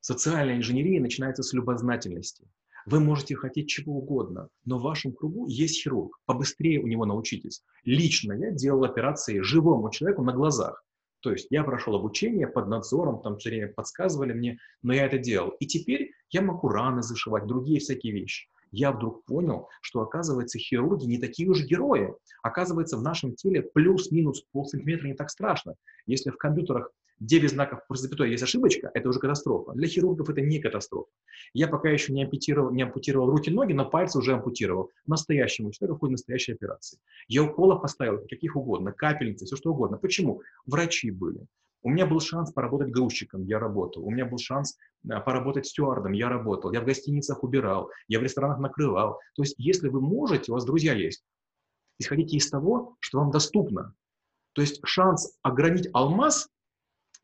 Социальная 0.00 0.56
инженерия 0.56 1.00
начинается 1.00 1.44
с 1.44 1.52
любознательности. 1.52 2.48
Вы 2.86 2.98
можете 2.98 3.36
хотеть 3.36 3.68
чего 3.68 3.98
угодно, 3.98 4.48
но 4.64 4.78
в 4.78 4.82
вашем 4.82 5.12
кругу 5.12 5.46
есть 5.46 5.80
хирург. 5.80 6.18
Побыстрее 6.24 6.80
у 6.80 6.88
него 6.88 7.04
научитесь. 7.04 7.62
Лично 7.84 8.32
я 8.32 8.50
делал 8.50 8.82
операции 8.82 9.40
живому 9.42 9.90
человеку 9.90 10.24
на 10.24 10.32
глазах. 10.32 10.85
То 11.26 11.32
есть 11.32 11.48
я 11.50 11.64
прошел 11.64 11.96
обучение 11.96 12.46
под 12.46 12.68
надзором, 12.68 13.20
там 13.20 13.38
все 13.38 13.48
время 13.48 13.72
подсказывали 13.72 14.32
мне, 14.32 14.60
но 14.84 14.94
я 14.94 15.06
это 15.06 15.18
делал. 15.18 15.56
И 15.58 15.66
теперь 15.66 16.12
я 16.30 16.40
могу 16.40 16.68
раны 16.68 17.02
зашивать, 17.02 17.48
другие 17.48 17.80
всякие 17.80 18.12
вещи. 18.12 18.46
Я 18.70 18.92
вдруг 18.92 19.24
понял, 19.24 19.68
что, 19.82 20.02
оказывается, 20.02 20.60
хирурги 20.60 21.06
не 21.06 21.18
такие 21.18 21.48
уж 21.48 21.64
герои. 21.64 22.14
Оказывается, 22.44 22.96
в 22.96 23.02
нашем 23.02 23.34
теле 23.34 23.62
плюс-минус 23.62 24.44
полсантиметра 24.52 25.08
не 25.08 25.14
так 25.14 25.28
страшно. 25.28 25.74
Если 26.06 26.30
в 26.30 26.36
компьютерах 26.36 26.92
9 27.20 27.50
знаков 27.50 27.80
после 27.88 28.04
запятой 28.04 28.30
есть 28.30 28.42
ошибочка, 28.42 28.90
это 28.92 29.08
уже 29.08 29.18
катастрофа. 29.18 29.72
Для 29.72 29.88
хирургов 29.88 30.28
это 30.28 30.40
не 30.40 30.60
катастрофа. 30.60 31.08
Я 31.54 31.68
пока 31.68 31.88
еще 31.88 32.12
не 32.12 32.24
ампутировал, 32.24 32.70
не 32.72 32.82
ампутировал 32.82 33.30
руки-ноги, 33.30 33.72
но 33.72 33.88
пальцы 33.88 34.18
уже 34.18 34.34
ампутировал. 34.34 34.90
Настоящему 35.06 35.72
человеку 35.72 35.96
в 35.96 36.00
ходе 36.00 36.12
настоящей 36.12 36.52
операции. 36.52 36.98
Я 37.28 37.44
уколов 37.44 37.80
поставил, 37.80 38.18
каких 38.28 38.56
угодно, 38.56 38.92
капельницы, 38.92 39.46
все 39.46 39.56
что 39.56 39.72
угодно. 39.72 39.96
Почему? 39.96 40.42
Врачи 40.66 41.10
были. 41.10 41.46
У 41.82 41.88
меня 41.88 42.04
был 42.06 42.20
шанс 42.20 42.52
поработать 42.52 42.90
грузчиком, 42.90 43.44
я 43.44 43.58
работал. 43.58 44.04
У 44.04 44.10
меня 44.10 44.26
был 44.26 44.38
шанс 44.38 44.76
а, 45.08 45.20
поработать 45.20 45.66
стюардом, 45.66 46.12
я 46.12 46.28
работал. 46.28 46.72
Я 46.72 46.80
в 46.80 46.84
гостиницах 46.84 47.44
убирал, 47.44 47.90
я 48.08 48.18
в 48.18 48.22
ресторанах 48.24 48.58
накрывал. 48.58 49.20
То 49.36 49.42
есть, 49.42 49.54
если 49.56 49.88
вы 49.88 50.00
можете, 50.00 50.50
у 50.50 50.54
вас 50.54 50.64
друзья 50.64 50.94
есть, 50.94 51.24
исходите 51.98 52.36
из 52.36 52.50
того, 52.50 52.96
что 53.00 53.18
вам 53.18 53.30
доступно. 53.30 53.94
То 54.52 54.62
есть 54.62 54.80
шанс 54.84 55.38
огранить 55.42 55.88
алмаз 55.92 56.48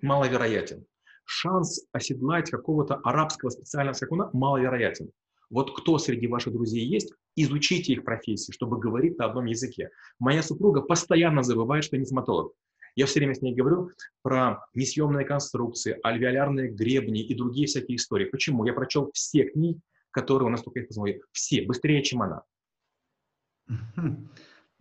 маловероятен. 0.02 0.84
шанс 1.24 1.86
оседлать 1.92 2.50
какого-то 2.50 2.96
арабского 2.96 3.50
специального 3.50 3.94
скакуна 3.94 4.30
маловероятен. 4.32 5.10
Вот 5.50 5.76
кто 5.76 5.98
среди 5.98 6.26
ваших 6.26 6.52
друзей 6.52 6.84
есть, 6.84 7.12
изучите 7.36 7.92
их 7.92 8.04
профессии, 8.04 8.52
чтобы 8.52 8.78
говорить 8.78 9.18
на 9.18 9.26
одном 9.26 9.44
языке. 9.44 9.90
Моя 10.18 10.42
супруга 10.42 10.80
постоянно 10.80 11.42
забывает, 11.42 11.84
что 11.84 11.96
не 11.96 12.06
стоматолог. 12.06 12.54
Я 12.94 13.06
все 13.06 13.20
время 13.20 13.34
с 13.34 13.40
ней 13.40 13.54
говорю 13.54 13.90
про 14.22 14.66
несъемные 14.74 15.24
конструкции, 15.24 15.98
альвеолярные 16.02 16.70
гребни 16.70 17.22
и 17.22 17.34
другие 17.34 17.66
всякие 17.66 17.96
истории. 17.96 18.26
Почему? 18.26 18.64
Я 18.64 18.74
прочел 18.74 19.10
все 19.14 19.44
книги, 19.44 19.80
которые 20.10 20.46
у 20.48 20.50
нас 20.50 20.62
только 20.62 20.80
есть. 20.80 21.22
Все, 21.32 21.62
быстрее, 21.62 22.02
чем 22.02 22.22
она. 22.22 22.42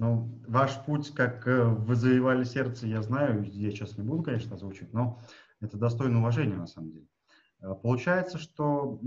Ну, 0.02 0.42
ваш 0.48 0.84
путь, 0.84 1.14
как 1.14 1.48
э, 1.48 1.64
вы 1.64 1.94
завоевали 1.94 2.44
сердце, 2.44 2.88
я 2.88 3.04
знаю, 3.04 3.44
я 3.44 3.70
сейчас 3.70 4.00
не 4.00 4.04
буду, 4.04 4.24
конечно, 4.24 4.56
озвучивать, 4.56 4.92
но 4.94 5.22
это 5.60 5.78
достойно 5.78 6.18
уважения 6.18 6.56
на 6.56 6.66
самом 6.66 6.92
деле. 6.92 7.08
Э, 7.62 7.76
получается, 7.76 8.40
что 8.40 9.00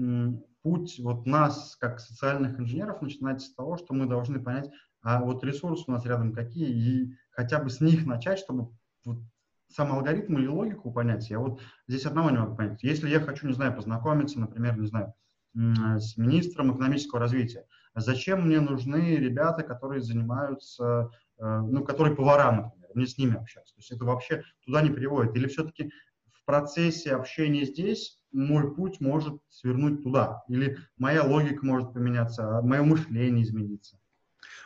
путь 0.62 1.00
вот 1.00 1.26
нас, 1.26 1.74
как 1.80 1.98
социальных 1.98 2.60
инженеров, 2.60 3.02
начинается 3.02 3.48
с 3.48 3.54
того, 3.54 3.76
что 3.76 3.92
мы 3.92 4.06
должны 4.06 4.38
понять, 4.38 4.70
а 5.02 5.20
вот 5.20 5.42
ресурсы 5.42 5.82
у 5.88 5.90
нас 5.90 6.06
рядом 6.06 6.32
какие, 6.32 6.68
и 6.68 7.16
хотя 7.32 7.58
бы 7.58 7.70
с 7.70 7.80
них 7.80 8.06
начать, 8.06 8.38
чтобы 8.38 8.70
вот 9.04 9.18
сам 9.66 9.90
алгоритм 9.90 10.38
или 10.38 10.46
логику 10.46 10.92
понять. 10.92 11.28
Я 11.28 11.40
вот 11.40 11.60
здесь 11.88 12.06
одного 12.06 12.30
не 12.30 12.38
могу 12.38 12.54
понять. 12.54 12.84
Если 12.84 13.08
я 13.08 13.18
хочу, 13.18 13.48
не 13.48 13.52
знаю, 13.52 13.74
познакомиться, 13.74 14.38
например, 14.38 14.78
не 14.78 14.86
знаю, 14.86 15.12
с 15.54 16.16
министром 16.16 16.72
экономического 16.72 17.20
развития, 17.20 17.66
зачем 18.00 18.46
мне 18.46 18.60
нужны 18.60 19.16
ребята, 19.16 19.62
которые 19.62 20.02
занимаются, 20.02 21.10
э, 21.38 21.60
ну, 21.60 21.84
которые 21.84 22.16
повара, 22.16 22.52
например, 22.52 22.90
мне 22.94 23.06
с 23.06 23.18
ними 23.18 23.36
общаться. 23.36 23.74
То 23.74 23.80
есть 23.80 23.90
это 23.92 24.04
вообще 24.04 24.42
туда 24.64 24.82
не 24.82 24.90
приводит. 24.90 25.34
Или 25.36 25.48
все-таки 25.48 25.90
в 26.30 26.44
процессе 26.44 27.12
общения 27.12 27.64
здесь 27.64 28.20
мой 28.32 28.74
путь 28.74 29.00
может 29.00 29.40
свернуть 29.48 30.02
туда. 30.02 30.42
Или 30.48 30.78
моя 30.96 31.24
логика 31.24 31.64
может 31.64 31.92
поменяться, 31.92 32.58
а 32.58 32.62
мое 32.62 32.82
мышление 32.82 33.44
измениться. 33.44 33.98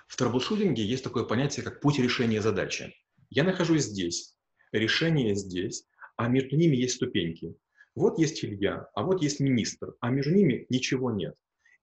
В 0.07 0.17
трэблшутинге 0.17 0.85
есть 0.85 1.05
такое 1.05 1.25
понятие, 1.25 1.65
как 1.65 1.81
путь 1.81 1.99
решения 1.99 2.41
задачи. 2.41 2.95
Я 3.31 3.45
нахожусь 3.45 3.85
здесь, 3.85 4.35
решение 4.73 5.35
здесь, 5.35 5.87
а 6.17 6.29
между 6.29 6.57
ними 6.57 6.77
есть 6.77 6.97
ступеньки. 6.97 7.55
Вот 7.95 8.19
есть 8.19 8.45
Илья, 8.45 8.89
а 8.95 9.03
вот 9.03 9.23
есть 9.23 9.41
министр, 9.41 9.95
а 10.01 10.11
между 10.11 10.35
ними 10.35 10.67
ничего 10.69 11.11
нет. 11.11 11.35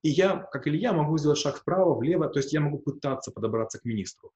И 0.05 0.09
я, 0.09 0.37
как 0.51 0.67
Илья, 0.67 0.93
могу 0.93 1.17
сделать 1.17 1.39
шаг 1.39 1.57
вправо, 1.57 1.95
влево, 1.95 2.29
то 2.29 2.37
есть 2.37 2.53
я 2.53 2.61
могу 2.61 2.77
пытаться 2.77 3.31
подобраться 3.31 3.79
к 3.79 3.85
министру. 3.85 4.33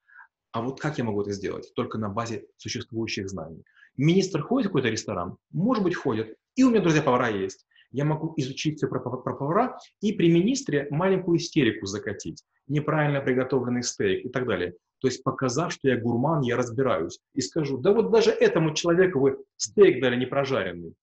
А 0.50 0.62
вот 0.62 0.80
как 0.80 0.98
я 0.98 1.04
могу 1.04 1.22
это 1.22 1.30
сделать? 1.30 1.72
Только 1.76 1.96
на 1.96 2.08
базе 2.08 2.44
существующих 2.56 3.30
знаний. 3.30 3.62
Министр 3.96 4.42
ходит 4.42 4.66
в 4.66 4.70
какой-то 4.70 4.88
ресторан? 4.88 5.36
Может 5.52 5.84
быть, 5.84 5.94
ходит. 5.94 6.34
И 6.56 6.64
у 6.64 6.70
меня, 6.70 6.80
друзья, 6.80 7.02
повара 7.02 7.28
есть. 7.28 7.66
Я 7.92 8.04
могу 8.04 8.34
изучить 8.36 8.78
все 8.78 8.88
про, 8.88 8.98
про 8.98 9.36
повара 9.36 9.78
и 10.00 10.12
при 10.12 10.28
министре 10.28 10.88
маленькую 10.90 11.38
истерику 11.38 11.86
закатить. 11.86 12.42
Неправильно 12.66 13.20
приготовленный 13.20 13.84
стейк 13.84 14.26
и 14.26 14.28
так 14.28 14.48
далее. 14.48 14.74
То 14.98 15.06
есть 15.06 15.22
показав, 15.22 15.72
что 15.72 15.86
я 15.86 16.00
гурман, 16.00 16.40
я 16.40 16.56
разбираюсь. 16.56 17.20
И 17.32 17.40
скажу, 17.42 17.78
да 17.78 17.92
вот 17.92 18.10
даже 18.10 18.32
этому 18.32 18.74
человеку 18.74 19.20
вы 19.20 19.38
стейк 19.56 20.02
дали 20.02 20.16
не 20.16 20.26
прожаренный. 20.26 20.94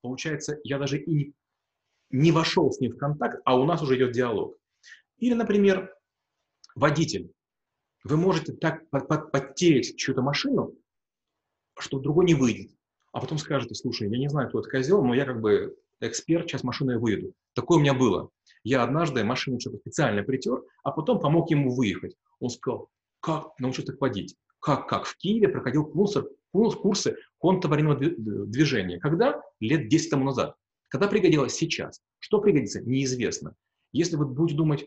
Получается, 0.00 0.60
я 0.62 0.78
даже 0.78 0.98
и 0.98 1.12
не, 1.12 1.32
не 2.12 2.30
вошел 2.30 2.70
с 2.70 2.80
ним 2.80 2.92
в 2.92 2.98
контакт, 2.98 3.40
а 3.44 3.58
у 3.58 3.64
нас 3.64 3.82
уже 3.82 3.96
идет 3.96 4.12
диалог. 4.12 4.56
Или, 5.18 5.34
например, 5.34 5.94
водитель. 6.74 7.32
Вы 8.04 8.16
можете 8.16 8.52
так 8.52 8.88
под, 8.90 9.08
под, 9.08 9.32
подтереть 9.32 9.96
чью-то 9.96 10.22
машину, 10.22 10.74
что 11.78 11.98
другой 11.98 12.26
не 12.26 12.34
выйдет. 12.34 12.72
А 13.12 13.20
потом 13.20 13.38
скажете, 13.38 13.74
слушай, 13.74 14.08
я 14.08 14.18
не 14.18 14.28
знаю, 14.28 14.48
кто 14.48 14.60
это 14.60 14.68
козел, 14.68 15.04
но 15.04 15.14
я 15.14 15.24
как 15.24 15.40
бы 15.40 15.76
эксперт, 16.00 16.48
сейчас 16.48 16.64
машиной 16.64 16.98
выйду. 16.98 17.34
Такое 17.54 17.78
у 17.78 17.80
меня 17.80 17.94
было. 17.94 18.30
Я 18.64 18.82
однажды 18.82 19.24
машину 19.24 19.60
что-то 19.60 19.78
специально 19.78 20.22
притер, 20.22 20.62
а 20.82 20.90
потом 20.90 21.20
помог 21.20 21.50
ему 21.50 21.74
выехать. 21.74 22.16
Он 22.40 22.50
сказал, 22.50 22.88
как 23.20 23.58
научился 23.58 23.92
так 23.92 24.00
водить? 24.00 24.36
Как, 24.60 24.88
как? 24.88 25.04
В 25.04 25.16
Киеве 25.16 25.48
проходил 25.48 25.84
курсы, 25.84 26.24
курсы 26.52 27.16
контртоварного 27.38 27.96
движения. 27.96 28.98
Когда? 28.98 29.42
Лет 29.60 29.88
10 29.88 30.10
тому 30.10 30.24
назад. 30.24 30.56
Когда 30.92 31.08
пригодилось? 31.08 31.54
Сейчас. 31.54 32.02
Что 32.18 32.38
пригодится? 32.38 32.82
Неизвестно. 32.82 33.56
Если 33.92 34.16
вы 34.16 34.26
будете 34.26 34.58
думать, 34.58 34.84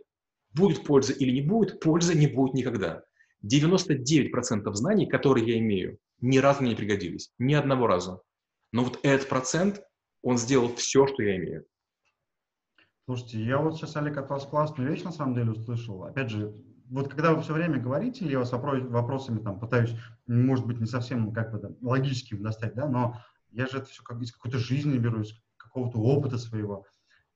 будет 0.54 0.84
польза 0.84 1.14
или 1.14 1.32
не 1.32 1.42
будет, 1.42 1.80
пользы 1.80 2.14
не 2.14 2.28
будет 2.28 2.54
никогда. 2.54 3.04
99% 3.44 4.72
знаний, 4.74 5.08
которые 5.08 5.48
я 5.48 5.58
имею, 5.58 5.98
ни 6.22 6.38
разу 6.38 6.62
мне 6.62 6.72
не 6.72 6.76
пригодились. 6.76 7.32
Ни 7.40 7.56
одного 7.56 7.88
разу. 7.88 8.22
Но 8.72 8.84
вот 8.84 9.00
этот 9.02 9.28
процент, 9.30 9.82
он 10.22 10.38
сделал 10.38 10.76
все, 10.76 11.08
что 11.08 11.24
я 11.24 11.38
имею. 11.38 11.66
Слушайте, 13.06 13.44
я 13.44 13.58
вот 13.58 13.76
сейчас, 13.76 13.96
Олег, 13.96 14.18
от 14.18 14.30
вас 14.30 14.46
классную 14.46 14.92
вещь 14.92 15.02
на 15.02 15.12
самом 15.12 15.34
деле 15.34 15.54
услышал. 15.54 16.04
Опять 16.04 16.30
же, 16.30 16.54
вот 16.88 17.10
когда 17.10 17.34
вы 17.34 17.42
все 17.42 17.54
время 17.54 17.80
говорите, 17.80 18.28
я 18.28 18.38
вас 18.38 18.52
вопросами 18.52 19.40
там 19.40 19.60
пытаюсь, 19.60 19.96
может 20.28 20.68
быть, 20.68 20.80
не 20.80 20.86
совсем 20.86 21.34
как 21.34 21.52
бы 21.52 21.58
там, 21.58 21.76
логически 21.82 22.36
достать, 22.36 22.76
да, 22.76 22.88
но 22.88 23.20
я 23.50 23.66
же 23.66 23.80
это 23.80 23.88
все 23.88 24.04
как 24.04 24.22
из 24.22 24.32
какой-то 24.32 24.60
жизни 24.60 25.00
беру, 25.00 25.22
из 25.22 25.34
какого-то 25.76 26.00
опыта 26.00 26.38
своего. 26.38 26.86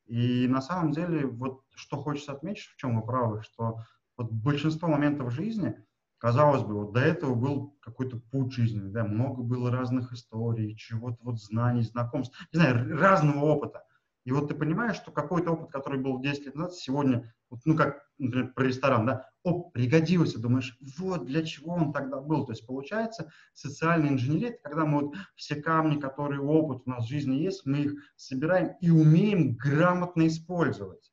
И 0.06 0.48
на 0.48 0.62
самом 0.62 0.94
деле, 0.94 1.28
вот 1.28 1.62
что 1.76 1.98
хочется 1.98 2.32
отметить, 2.32 2.64
в 2.64 2.78
чем 2.78 2.96
вы 2.96 3.06
правы, 3.06 3.42
что 3.44 3.80
вот 4.18 4.32
большинство 4.32 4.88
моментов 4.88 5.34
жизни, 5.34 5.76
казалось 6.18 6.64
бы, 6.64 6.74
вот 6.74 6.94
до 6.94 7.02
этого 7.02 7.36
был 7.36 7.78
какой-то 7.82 8.18
путь 8.32 8.54
жизни, 8.54 8.90
да, 8.90 9.04
много 9.04 9.44
было 9.44 9.72
разных 9.72 10.14
историй, 10.14 10.76
чего-то 10.78 11.18
вот 11.22 11.42
знаний, 11.42 11.82
знакомств, 11.82 12.38
не 12.54 12.60
знаю, 12.60 12.98
разного 12.98 13.44
опыта. 13.44 13.84
И 14.24 14.32
вот 14.32 14.48
ты 14.48 14.56
понимаешь, 14.56 14.96
что 14.96 15.12
какой-то 15.12 15.52
опыт, 15.52 15.72
который 15.72 16.00
был 16.00 16.22
10 16.22 16.46
лет 16.46 16.56
назад, 16.56 16.74
сегодня, 16.76 17.34
вот, 17.50 17.60
ну 17.66 17.76
как, 17.76 18.04
например, 18.18 18.54
про 18.54 18.64
ресторан, 18.64 19.06
да, 19.06 19.29
о, 19.44 19.70
пригодился, 19.70 20.40
думаешь, 20.40 20.78
вот 20.98 21.26
для 21.26 21.44
чего 21.44 21.74
он 21.74 21.94
тогда 21.94 22.20
был. 22.20 22.46
То 22.46 22.52
есть 22.52 22.66
получается, 22.66 23.32
социальная 23.54 24.12
инженерия, 24.12 24.50
это 24.50 24.60
когда 24.64 24.86
мы 24.86 25.06
вот 25.06 25.16
все 25.36 25.56
камни, 25.56 26.00
которые 26.00 26.42
опыт 26.42 26.82
у 26.86 26.90
нас 26.90 27.06
в 27.06 27.10
жизни 27.10 27.36
есть, 27.36 27.66
мы 27.66 27.80
их 27.80 27.94
собираем 28.16 28.76
и 28.82 28.90
умеем 28.90 29.56
грамотно 29.56 30.28
использовать. 30.28 31.12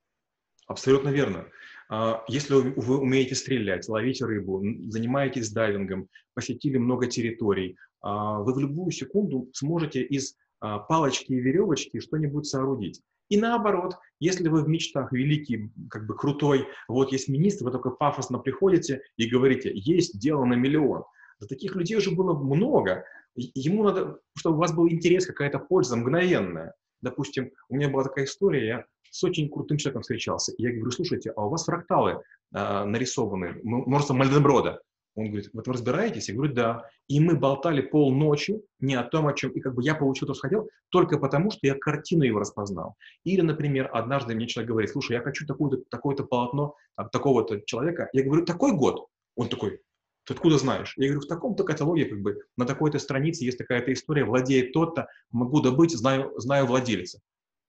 Абсолютно 0.67 1.11
верно. 1.11 1.47
А, 1.89 2.25
если 2.29 2.55
вы 2.55 2.99
умеете 2.99 3.37
стрелять, 3.37 3.89
ловить 3.89 4.21
рыбу, 4.21 4.63
занимаетесь 4.89 5.53
дайвингом, 5.53 6.09
посетили 6.35 6.79
много 6.79 7.07
территорий, 7.07 7.77
а, 8.01 8.41
вы 8.41 8.55
в 8.55 8.59
любую 8.59 8.91
секунду 8.91 9.49
сможете 9.53 10.03
из 10.03 10.37
а, 10.61 10.81
палочки 10.81 11.33
и 11.33 11.41
веревочки 11.41 12.01
что-нибудь 12.01 12.47
соорудить. 12.47 13.03
И 13.29 13.37
наоборот, 13.37 13.97
если 14.21 14.49
вы 14.49 14.63
в 14.63 14.69
мечтах 14.69 15.13
великий, 15.13 15.71
как 15.91 16.07
бы 16.07 16.17
крутой, 16.17 16.69
вот 16.89 17.13
есть 17.13 17.29
министр, 17.29 17.65
вы 17.65 17.73
только 17.73 17.91
пафосно 17.91 18.39
приходите 18.39 19.03
и 19.17 19.29
говорите, 19.29 19.71
есть 19.75 20.19
дело 20.19 20.45
на 20.45 20.55
миллион. 20.55 21.05
Да 21.41 21.47
таких 21.47 21.75
людей 21.75 21.97
уже 21.97 22.13
было 22.13 22.33
много. 22.33 23.05
Ему 23.35 23.85
надо, 23.85 24.19
чтобы 24.37 24.57
у 24.57 24.61
вас 24.61 24.73
был 24.73 24.89
интерес, 24.89 25.27
какая-то 25.27 25.59
польза 25.59 25.97
мгновенная. 25.97 26.75
Допустим, 27.03 27.51
у 27.69 27.77
меня 27.77 27.89
была 27.91 28.05
такая 28.05 28.25
история, 28.25 28.67
я 28.67 28.85
с 29.11 29.23
очень 29.25 29.51
крутым 29.51 29.77
человеком 29.77 30.03
встречался. 30.03 30.53
И 30.53 30.63
я 30.63 30.73
говорю, 30.73 30.91
слушайте, 30.91 31.31
а 31.37 31.47
у 31.47 31.51
вас 31.51 31.65
фракталы 31.65 32.23
э, 32.55 32.85
нарисованы, 32.85 33.61
множество 33.63 34.15
Мальденброда. 34.15 34.81
Он 35.17 35.29
говорит, 35.29 35.49
вот 35.55 35.67
вы 35.67 35.73
разбираетесь? 35.73 36.29
Я 36.29 36.35
говорю, 36.35 36.53
да. 36.53 36.91
И 37.09 37.21
мы 37.21 37.37
болтали 37.37 37.81
полночи 37.81 38.61
не 38.81 38.95
о 38.95 39.03
том, 39.03 39.27
о 39.27 39.33
чем. 39.33 39.51
И 39.53 39.61
как 39.61 39.75
бы 39.75 39.83
я 39.83 39.95
получил 39.95 40.29
то, 40.29 40.35
что 40.35 40.43
хотел, 40.43 40.69
только 40.91 41.19
потому, 41.19 41.51
что 41.51 41.61
я 41.63 41.75
картину 41.75 42.25
его 42.25 42.39
распознал. 42.39 42.97
Или, 43.25 43.41
например, 43.41 43.89
однажды 43.93 44.35
мне 44.35 44.47
человек 44.47 44.71
говорит, 44.71 44.91
слушай, 44.91 45.13
я 45.13 45.23
хочу 45.23 45.47
такое-то 45.47 45.79
такое 45.89 46.17
полотно 46.17 46.75
там, 46.97 47.09
такого-то 47.09 47.63
человека. 47.63 48.11
Я 48.13 48.25
говорю, 48.25 48.45
такой 48.45 48.73
год? 48.77 49.07
Он 49.37 49.49
такой, 49.49 49.81
ты 50.25 50.35
откуда 50.35 50.59
знаешь? 50.59 50.93
Я 50.99 51.07
говорю, 51.07 51.23
в 51.23 51.29
таком-то 51.29 51.65
каталоге, 51.65 52.05
как 52.05 52.21
бы, 52.21 52.43
на 52.59 52.67
такой-то 52.67 52.99
странице 52.99 53.45
есть 53.45 53.57
такая-то 53.57 53.95
история, 53.95 54.25
владеет 54.25 54.75
тот-то, 54.75 55.09
могу 55.31 55.63
добыть, 55.63 55.97
знаю, 55.97 56.35
знаю 56.37 56.67
владельца. 56.67 57.21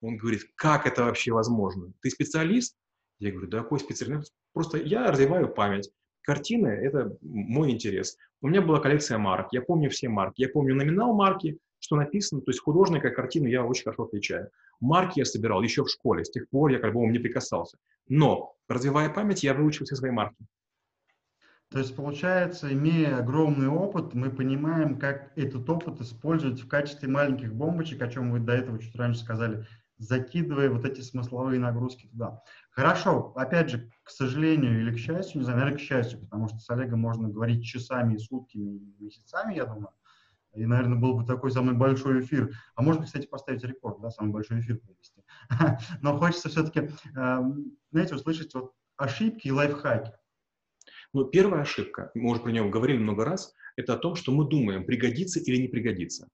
Он 0.02 0.18
говорит, 0.18 0.42
как 0.56 0.86
это 0.86 1.06
вообще 1.06 1.32
возможно? 1.32 1.94
Ты 2.02 2.10
специалист? 2.10 2.76
Я 3.20 3.32
говорю, 3.32 3.48
да 3.48 3.60
какой 3.60 3.80
специалист? 3.80 4.34
Просто 4.52 4.80
я 4.80 5.10
развиваю 5.10 5.48
память. 5.48 5.90
Картины– 6.28 6.68
это 6.84 7.16
мой 7.22 7.72
интерес. 7.72 8.18
У 8.42 8.50
меня 8.50 8.62
была 8.62 8.82
коллекция 8.82 9.18
марок, 9.18 9.48
я 9.54 9.62
помню 9.62 9.90
все 9.90 10.10
марки. 10.10 10.42
Я 10.42 10.50
помню 10.50 10.76
номинал 10.76 11.14
марки, 11.14 11.58
что 11.80 11.96
написано, 11.96 12.42
то 12.42 12.52
есть 12.52 12.60
художника 12.62 13.12
картину 13.12 13.48
я 13.48 13.64
очень 13.64 13.86
хорошо 13.86 14.04
отличаю. 14.04 14.50
Марки 14.82 15.20
я 15.20 15.26
собирал 15.26 15.62
еще 15.62 15.86
в 15.86 15.90
школе, 15.90 16.26
с 16.26 16.30
тех 16.30 16.50
пор 16.50 16.72
я 16.72 16.80
как 16.80 16.94
бы 16.94 17.00
не 17.08 17.18
прикасался. 17.18 17.78
Но, 18.10 18.58
развивая 18.68 19.08
память, 19.10 19.44
я 19.44 19.54
выучил 19.54 19.86
все 19.86 19.96
свои 19.96 20.12
марки. 20.12 20.46
То 21.70 21.80
есть, 21.80 21.96
получается, 21.96 22.74
имея 22.74 23.20
огромный 23.20 23.70
опыт, 23.70 24.14
мы 24.14 24.30
понимаем, 24.30 25.00
как 25.00 25.32
этот 25.38 25.70
опыт 25.70 26.02
использовать 26.02 26.60
в 26.60 26.68
качестве 26.68 27.08
маленьких 27.08 27.54
бомбочек, 27.54 28.02
о 28.02 28.10
чем 28.10 28.32
вы 28.34 28.40
до 28.40 28.52
этого 28.52 28.80
чуть 28.80 28.98
раньше 28.98 29.22
сказали, 29.22 29.66
закидывая 29.98 30.70
вот 30.70 30.86
эти 30.86 31.02
смысловые 31.02 31.60
нагрузки 31.60 32.08
туда. 32.08 32.42
Хорошо, 32.72 33.34
опять 33.36 33.70
же, 33.70 33.92
к 34.04 34.10
сожалению 34.10 34.82
или 34.82 34.96
к 34.96 35.00
счастью, 35.00 35.40
не 35.40 35.44
знаю, 35.44 35.60
наверное, 35.60 35.80
к 35.80 35.82
счастью, 35.82 36.20
потому 36.20 36.48
что 36.48 36.60
с 36.60 36.70
Олегом 36.70 37.00
можно 37.00 37.30
говорить 37.30 37.66
часами 37.66 38.18
сутками, 38.18 38.80
месяцами, 39.00 39.56
я 39.56 39.66
думаю. 39.66 39.90
И, 40.54 40.66
наверное, 40.66 40.98
был 40.98 41.16
бы 41.16 41.26
такой 41.26 41.52
самый 41.52 41.76
большой 41.76 42.22
эфир. 42.22 42.52
А 42.76 42.82
можно, 42.82 43.06
кстати, 43.06 43.28
поставить 43.28 43.64
рекорд, 43.64 44.02
да, 44.02 44.10
самый 44.10 44.32
большой 44.32 44.60
эфир 44.60 44.80
провести. 44.80 45.24
Но 46.02 46.18
хочется 46.18 46.50
все-таки, 46.50 46.90
эм, 47.16 47.78
знаете, 47.92 48.16
услышать 48.16 48.54
вот 48.56 48.74
ошибки 48.96 49.48
и 49.48 49.52
лайфхаки. 49.52 50.14
Ну, 51.14 51.26
первая 51.26 51.62
ошибка, 51.62 52.12
мы 52.16 52.32
уже 52.32 52.42
про 52.42 52.52
нее 52.52 52.68
говорили 52.70 52.98
много 52.98 53.24
раз, 53.24 53.54
это 53.76 53.94
о 53.94 53.98
том, 53.98 54.16
что 54.16 54.32
мы 54.32 54.50
думаем, 54.50 54.86
пригодится 54.86 55.40
или 55.40 55.58
не 55.62 55.68
пригодится. 55.68 56.28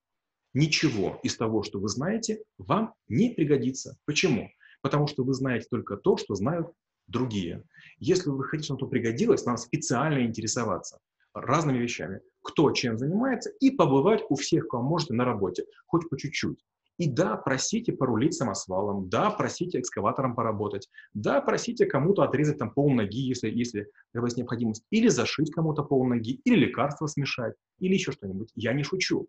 Ничего 0.54 1.18
из 1.24 1.36
того, 1.36 1.62
что 1.64 1.80
вы 1.80 1.88
знаете, 1.88 2.42
вам 2.58 2.94
не 3.08 3.30
пригодится. 3.30 3.98
Почему? 4.06 4.48
Потому 4.82 5.08
что 5.08 5.24
вы 5.24 5.34
знаете 5.34 5.66
только 5.68 5.96
то, 5.96 6.16
что 6.16 6.34
знают 6.34 6.68
другие. 7.08 7.64
Если 7.98 8.30
вы 8.30 8.44
хотите, 8.44 8.74
чтобы 8.74 8.90
пригодилось, 8.90 9.44
нам 9.44 9.56
специально 9.56 10.24
интересоваться 10.24 11.00
разными 11.34 11.78
вещами. 11.78 12.20
Кто 12.42 12.70
чем 12.70 12.98
занимается, 12.98 13.50
и 13.60 13.70
побывать 13.70 14.22
у 14.28 14.36
всех, 14.36 14.68
кого 14.68 14.82
можете, 14.82 15.14
на 15.14 15.24
работе, 15.24 15.64
хоть 15.86 16.08
по 16.08 16.16
чуть-чуть. 16.16 16.64
И 16.96 17.10
да, 17.10 17.36
просите 17.36 17.92
порулить 17.92 18.34
самосвалом, 18.34 19.08
да, 19.08 19.30
просите 19.30 19.80
экскаватором 19.80 20.36
поработать, 20.36 20.88
да, 21.12 21.40
просите 21.40 21.86
кому-то 21.86 22.22
отрезать 22.22 22.58
там 22.58 22.70
пол 22.70 22.90
ноги, 22.90 23.18
если, 23.18 23.50
если 23.50 23.88
вас 24.12 24.36
необходимость, 24.36 24.84
или 24.90 25.08
зашить 25.08 25.50
кому-то 25.50 25.82
пол 25.82 26.06
ноги, 26.06 26.40
или 26.44 26.66
лекарство 26.66 27.08
смешать, 27.08 27.54
или 27.80 27.94
еще 27.94 28.12
что-нибудь. 28.12 28.52
Я 28.54 28.72
не 28.74 28.84
шучу. 28.84 29.26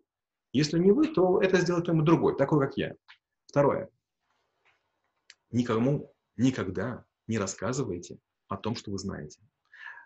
Если 0.56 0.78
не 0.78 0.90
вы, 0.90 1.08
то 1.08 1.38
это 1.42 1.60
сделает 1.60 1.84
кто-нибудь 1.84 2.06
другой, 2.06 2.34
такой, 2.34 2.66
как 2.66 2.78
я. 2.78 2.94
Второе. 3.46 3.90
Никому 5.50 6.14
никогда 6.38 7.04
не 7.26 7.36
рассказывайте 7.36 8.18
о 8.48 8.56
том, 8.56 8.74
что 8.74 8.90
вы 8.90 8.96
знаете. 8.96 9.38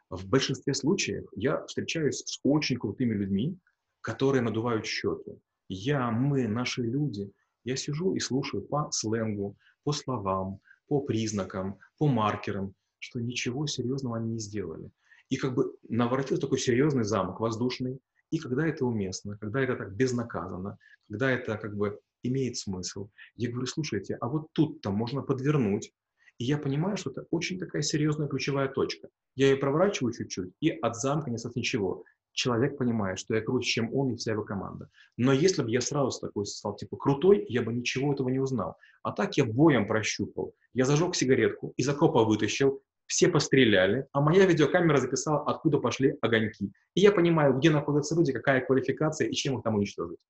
В 0.09 0.27
большинстве 0.27 0.75
случаев 0.75 1.29
я 1.37 1.65
встречаюсь 1.67 2.25
с 2.27 2.41
очень 2.43 2.79
крутыми 2.79 3.15
людьми, 3.15 3.61
которые 4.01 4.43
надувают 4.43 4.87
щеки. 4.87 5.39
Я, 5.69 6.11
мы, 6.11 6.49
наши 6.49 6.83
люди. 6.83 7.31
Я 7.63 7.77
сижу 7.77 8.17
и 8.17 8.19
слушаю 8.19 8.65
по 8.65 8.91
сленгу, 8.91 9.57
по 9.85 9.93
словам, 9.93 10.59
по 10.89 11.01
признакам, 11.01 11.79
по 11.97 12.09
маркерам, 12.09 12.75
что 12.99 13.21
ничего 13.21 13.69
серьезного 13.69 14.17
они 14.17 14.33
не 14.33 14.41
сделали. 14.41 14.91
И 15.29 15.37
как 15.37 15.55
бы 15.55 15.77
наворотил 15.89 16.39
такой 16.39 16.59
серьезный 16.59 17.05
замок 17.05 17.39
воздушный, 17.39 18.01
и 18.31 18.39
когда 18.39 18.67
это 18.67 18.85
уместно, 18.85 19.37
когда 19.39 19.61
это 19.61 19.77
так 19.77 19.95
безнаказанно, 19.95 20.79
когда 21.09 21.31
это 21.31 21.57
как 21.57 21.77
бы 21.77 22.01
имеет 22.23 22.57
смысл. 22.57 23.11
Я 23.35 23.51
говорю, 23.51 23.67
слушайте, 23.67 24.17
а 24.21 24.29
вот 24.29 24.49
тут-то 24.53 24.91
можно 24.91 25.23
подвернуть, 25.23 25.93
и 26.39 26.45
я 26.45 26.59
понимаю, 26.59 26.97
что 26.97 27.11
это 27.11 27.27
очень 27.31 27.59
такая 27.59 27.83
серьезная 27.83 28.29
ключевая 28.29 28.69
точка. 28.69 29.09
Я 29.35 29.51
ее 29.51 29.57
проворачиваю 29.57 30.13
чуть-чуть, 30.13 30.53
и 30.61 30.71
от 30.71 30.97
замка 30.97 31.31
не 31.31 31.37
осталось 31.37 31.57
ничего. 31.57 32.05
Человек 32.33 32.79
понимает, 32.79 33.19
что 33.19 33.35
я 33.35 33.43
круче, 33.43 33.69
чем 33.69 33.93
он 33.93 34.13
и 34.13 34.17
вся 34.17 34.33
его 34.33 34.45
команда. 34.45 34.89
Но 35.17 35.33
если 35.33 35.63
бы 35.63 35.71
я 35.71 35.81
сразу 35.81 36.19
такой 36.21 36.47
стал 36.47 36.77
типа 36.77 36.97
крутой, 36.97 37.45
я 37.49 37.63
бы 37.63 37.73
ничего 37.73 38.13
этого 38.13 38.29
не 38.29 38.39
узнал. 38.39 38.77
А 39.03 39.13
так 39.13 39.37
я 39.37 39.45
боем 39.45 39.87
прощупал. 39.87 40.55
Я 40.73 40.85
зажег 40.85 41.15
сигаретку, 41.15 41.75
из 41.77 41.89
окопа 41.89 42.25
вытащил, 42.25 42.83
все 43.11 43.29
постреляли, 43.29 44.07
а 44.13 44.21
моя 44.21 44.47
видеокамера 44.47 44.99
записала, 44.99 45.43
откуда 45.43 45.79
пошли 45.79 46.17
огоньки. 46.23 46.73
И 46.95 47.01
я 47.01 47.11
понимаю, 47.11 47.59
где 47.59 47.69
находятся 47.69 48.15
люди, 48.15 48.33
какая 48.33 48.61
квалификация 48.65 49.27
и 49.27 49.35
чем 49.35 49.59
их 49.59 49.65
там 49.65 49.75
уничтожить. 49.75 50.21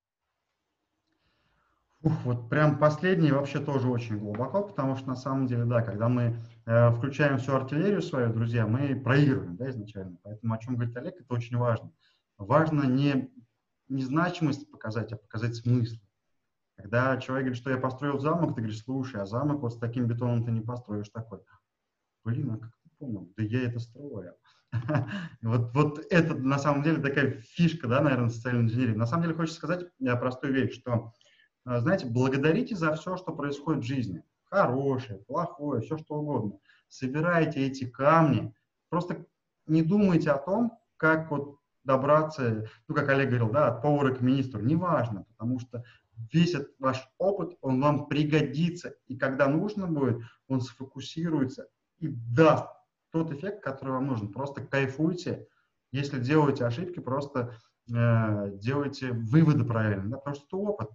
Ух, 2.01 2.13
вот 2.23 2.49
прям 2.49 2.79
последний 2.79 3.31
вообще 3.31 3.59
тоже 3.59 3.87
очень 3.87 4.17
глубоко, 4.17 4.63
потому 4.63 4.95
что 4.95 5.07
на 5.09 5.15
самом 5.15 5.45
деле, 5.45 5.65
да, 5.65 5.83
когда 5.83 6.09
мы 6.09 6.39
э, 6.65 6.89
включаем 6.89 7.37
всю 7.37 7.53
артиллерию 7.53 8.01
свою, 8.01 8.33
друзья, 8.33 8.65
мы 8.65 8.99
проигрываем, 8.99 9.55
да, 9.57 9.69
изначально. 9.69 10.17
Поэтому 10.23 10.55
о 10.55 10.57
чем 10.57 10.75
говорит 10.75 10.97
Олег, 10.97 11.13
это 11.19 11.31
очень 11.31 11.57
важно. 11.57 11.91
Важно 12.39 12.85
не, 12.85 13.29
не 13.89 14.01
значимость 14.01 14.71
показать, 14.71 15.13
а 15.13 15.17
показать 15.17 15.55
смысл. 15.55 15.97
Когда 16.77 17.15
человек 17.17 17.45
говорит, 17.45 17.61
что 17.61 17.69
я 17.69 17.77
построил 17.77 18.17
замок, 18.17 18.55
ты 18.55 18.61
говоришь, 18.61 18.83
слушай, 18.83 19.21
а 19.21 19.27
замок 19.27 19.61
вот 19.61 19.73
с 19.73 19.77
таким 19.77 20.07
бетоном 20.07 20.43
ты 20.43 20.49
не 20.49 20.61
построишь 20.61 21.09
такой. 21.09 21.41
Блин, 22.23 22.51
а 22.51 22.57
как 22.57 22.71
ты 22.83 22.89
понял? 22.99 23.31
Да 23.35 23.43
я 23.43 23.63
это 23.63 23.79
строил. 23.79 24.33
Вот, 25.41 25.73
вот 25.73 26.05
это 26.09 26.33
на 26.35 26.57
самом 26.57 26.83
деле 26.83 27.01
такая 27.01 27.41
фишка, 27.41 27.87
да, 27.87 28.01
наверное, 28.01 28.29
социальной 28.29 28.63
инженерии. 28.63 28.93
На 28.93 29.05
самом 29.05 29.23
деле 29.23 29.35
хочется 29.35 29.57
сказать 29.57 29.85
э, 29.99 30.15
простую 30.15 30.53
вещь, 30.53 30.79
что 30.79 31.13
а, 31.65 31.79
знаете, 31.79 32.05
благодарите 32.07 32.75
за 32.75 32.93
все, 32.93 33.17
что 33.17 33.33
происходит 33.33 33.83
в 33.83 33.87
жизни. 33.87 34.23
Хорошее, 34.45 35.19
плохое, 35.19 35.81
все 35.81 35.97
что 35.97 36.15
угодно. 36.15 36.59
Собирайте 36.87 37.65
эти 37.65 37.85
камни. 37.85 38.53
Просто 38.89 39.25
не 39.67 39.81
думайте 39.81 40.31
о 40.31 40.37
том, 40.37 40.77
как 40.97 41.31
вот 41.31 41.57
добраться, 41.83 42.67
ну, 42.87 42.95
как 42.95 43.09
Олег 43.09 43.29
говорил, 43.29 43.49
да, 43.49 43.67
от 43.67 43.81
повара 43.81 44.13
к 44.13 44.21
министру. 44.21 44.61
Неважно, 44.61 45.25
потому 45.29 45.59
что 45.59 45.83
весь 46.31 46.53
этот 46.53 46.73
ваш 46.79 47.07
опыт, 47.17 47.57
он 47.61 47.81
вам 47.81 48.07
пригодится. 48.07 48.95
И 49.07 49.17
когда 49.17 49.47
нужно 49.47 49.87
будет, 49.87 50.21
он 50.47 50.61
сфокусируется 50.61 51.67
и 52.01 52.07
даст 52.09 52.67
тот 53.11 53.31
эффект, 53.31 53.63
который 53.63 53.91
вам 53.91 54.07
нужен. 54.07 54.31
Просто 54.31 54.61
кайфуйте. 54.61 55.47
Если 55.91 56.19
делаете 56.19 56.65
ошибки, 56.65 56.99
просто 56.99 57.55
э, 57.93 58.51
делайте 58.55 59.11
выводы 59.11 59.63
правильно, 59.63 60.09
да, 60.09 60.17
потому 60.17 60.35
что 60.35 60.45
это 60.45 60.57
опыт. 60.57 60.89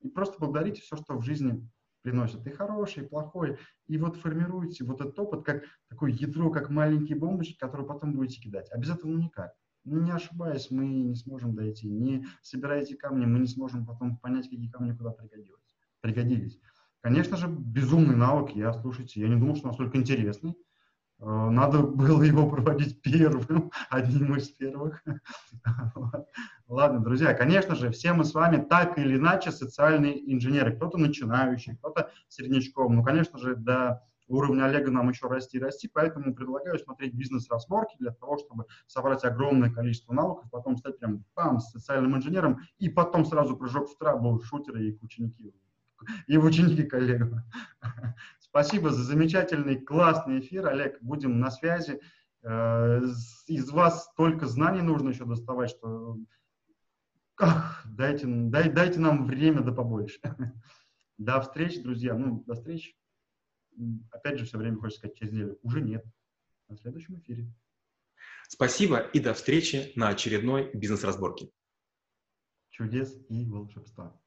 И 0.00 0.08
просто 0.08 0.38
благодарите 0.38 0.82
все, 0.82 0.96
что 0.96 1.16
в 1.16 1.22
жизни 1.22 1.68
приносит. 2.02 2.46
И 2.46 2.50
хорошее, 2.50 3.06
и 3.06 3.08
плохое. 3.08 3.58
И 3.86 3.98
вот 3.98 4.16
формируйте 4.16 4.84
вот 4.84 5.00
этот 5.00 5.18
опыт 5.18 5.44
как 5.44 5.64
такое 5.88 6.12
ядро, 6.12 6.50
как 6.50 6.70
маленькие 6.70 7.18
бомбочки, 7.18 7.58
которые 7.58 7.86
потом 7.86 8.14
будете 8.14 8.40
кидать. 8.40 8.70
А 8.70 8.78
без 8.78 8.90
этого 8.90 9.10
никак. 9.10 9.52
Ну, 9.84 10.00
не 10.00 10.10
ошибаясь, 10.10 10.70
мы 10.70 10.86
не 10.86 11.14
сможем 11.14 11.54
дойти. 11.54 11.88
Не 11.88 12.26
собирая 12.42 12.82
эти 12.82 12.94
камни, 12.94 13.24
мы 13.24 13.38
не 13.38 13.46
сможем 13.46 13.86
потом 13.86 14.18
понять, 14.18 14.44
какие 14.44 14.68
камни 14.68 14.92
куда 14.92 15.10
пригодились. 15.10 15.76
пригодились. 16.00 16.60
Конечно 17.00 17.36
же, 17.36 17.46
безумный 17.48 18.16
навык. 18.16 18.50
Я, 18.56 18.72
слушайте, 18.72 19.20
я 19.20 19.28
не 19.28 19.36
думал, 19.36 19.56
что 19.56 19.68
настолько 19.68 19.98
интересный. 19.98 20.56
Э, 21.20 21.24
надо 21.50 21.78
было 21.82 22.22
его 22.22 22.48
проводить 22.48 23.00
первым, 23.02 23.70
одним 23.90 24.36
из 24.36 24.48
первых. 24.50 25.02
Ладно, 26.68 27.00
друзья, 27.00 27.34
конечно 27.34 27.76
же, 27.76 27.90
все 27.90 28.12
мы 28.12 28.24
с 28.24 28.34
вами 28.34 28.62
так 28.62 28.98
или 28.98 29.16
иначе 29.16 29.52
социальные 29.52 30.32
инженеры. 30.32 30.74
Кто-то 30.74 30.98
начинающий, 30.98 31.76
кто-то 31.76 32.10
среднячком. 32.28 32.96
Ну, 32.96 33.04
конечно 33.04 33.38
же, 33.38 33.54
до 33.54 34.02
уровня 34.26 34.64
Олега 34.64 34.90
нам 34.90 35.08
еще 35.08 35.28
расти 35.28 35.56
и 35.56 35.60
расти, 35.60 35.88
поэтому 35.88 36.34
предлагаю 36.34 36.78
смотреть 36.78 37.14
бизнес-разборки 37.14 37.96
для 37.98 38.10
того, 38.10 38.38
чтобы 38.38 38.66
собрать 38.86 39.24
огромное 39.24 39.70
количество 39.70 40.12
навыков, 40.12 40.50
потом 40.50 40.76
стать 40.76 40.98
прям 40.98 41.24
пам, 41.34 41.60
социальным 41.60 42.16
инженером, 42.16 42.60
и 42.78 42.88
потом 42.90 43.24
сразу 43.24 43.56
прыжок 43.56 43.88
в 43.88 43.96
трабу 43.96 44.40
шутеры 44.42 44.88
и 44.88 44.98
ученики 45.00 45.54
и 46.26 46.36
в 46.36 46.44
ученики 46.44 46.82
коллегам. 46.84 47.42
Спасибо 48.38 48.90
за 48.90 49.02
замечательный, 49.02 49.80
классный 49.80 50.40
эфир, 50.40 50.66
Олег. 50.66 50.98
Будем 51.00 51.40
на 51.40 51.50
связи. 51.50 52.00
Э, 52.42 53.00
из 53.46 53.70
вас 53.70 54.06
столько 54.06 54.46
знаний 54.46 54.82
нужно 54.82 55.10
еще 55.10 55.24
доставать, 55.24 55.70
что 55.70 56.18
Ах, 57.40 57.86
дайте, 57.86 58.26
дай, 58.26 58.68
дайте 58.68 58.98
нам 58.98 59.24
время 59.24 59.62
да 59.62 59.72
побольше. 59.72 60.18
До 61.18 61.40
встречи, 61.40 61.80
друзья. 61.80 62.14
Ну, 62.14 62.42
до 62.46 62.54
встречи. 62.54 62.96
Опять 64.10 64.38
же, 64.38 64.44
все 64.44 64.58
время 64.58 64.76
хочется 64.78 65.00
сказать 65.00 65.16
через 65.16 65.32
неделю. 65.32 65.58
Уже 65.62 65.80
нет. 65.80 66.04
На 66.68 66.76
следующем 66.76 67.18
эфире. 67.18 67.52
Спасибо 68.48 68.98
и 68.98 69.20
до 69.20 69.34
встречи 69.34 69.92
на 69.94 70.08
очередной 70.08 70.70
бизнес-разборке. 70.74 71.50
Чудес 72.70 73.16
и 73.28 73.46
волшебства. 73.46 74.20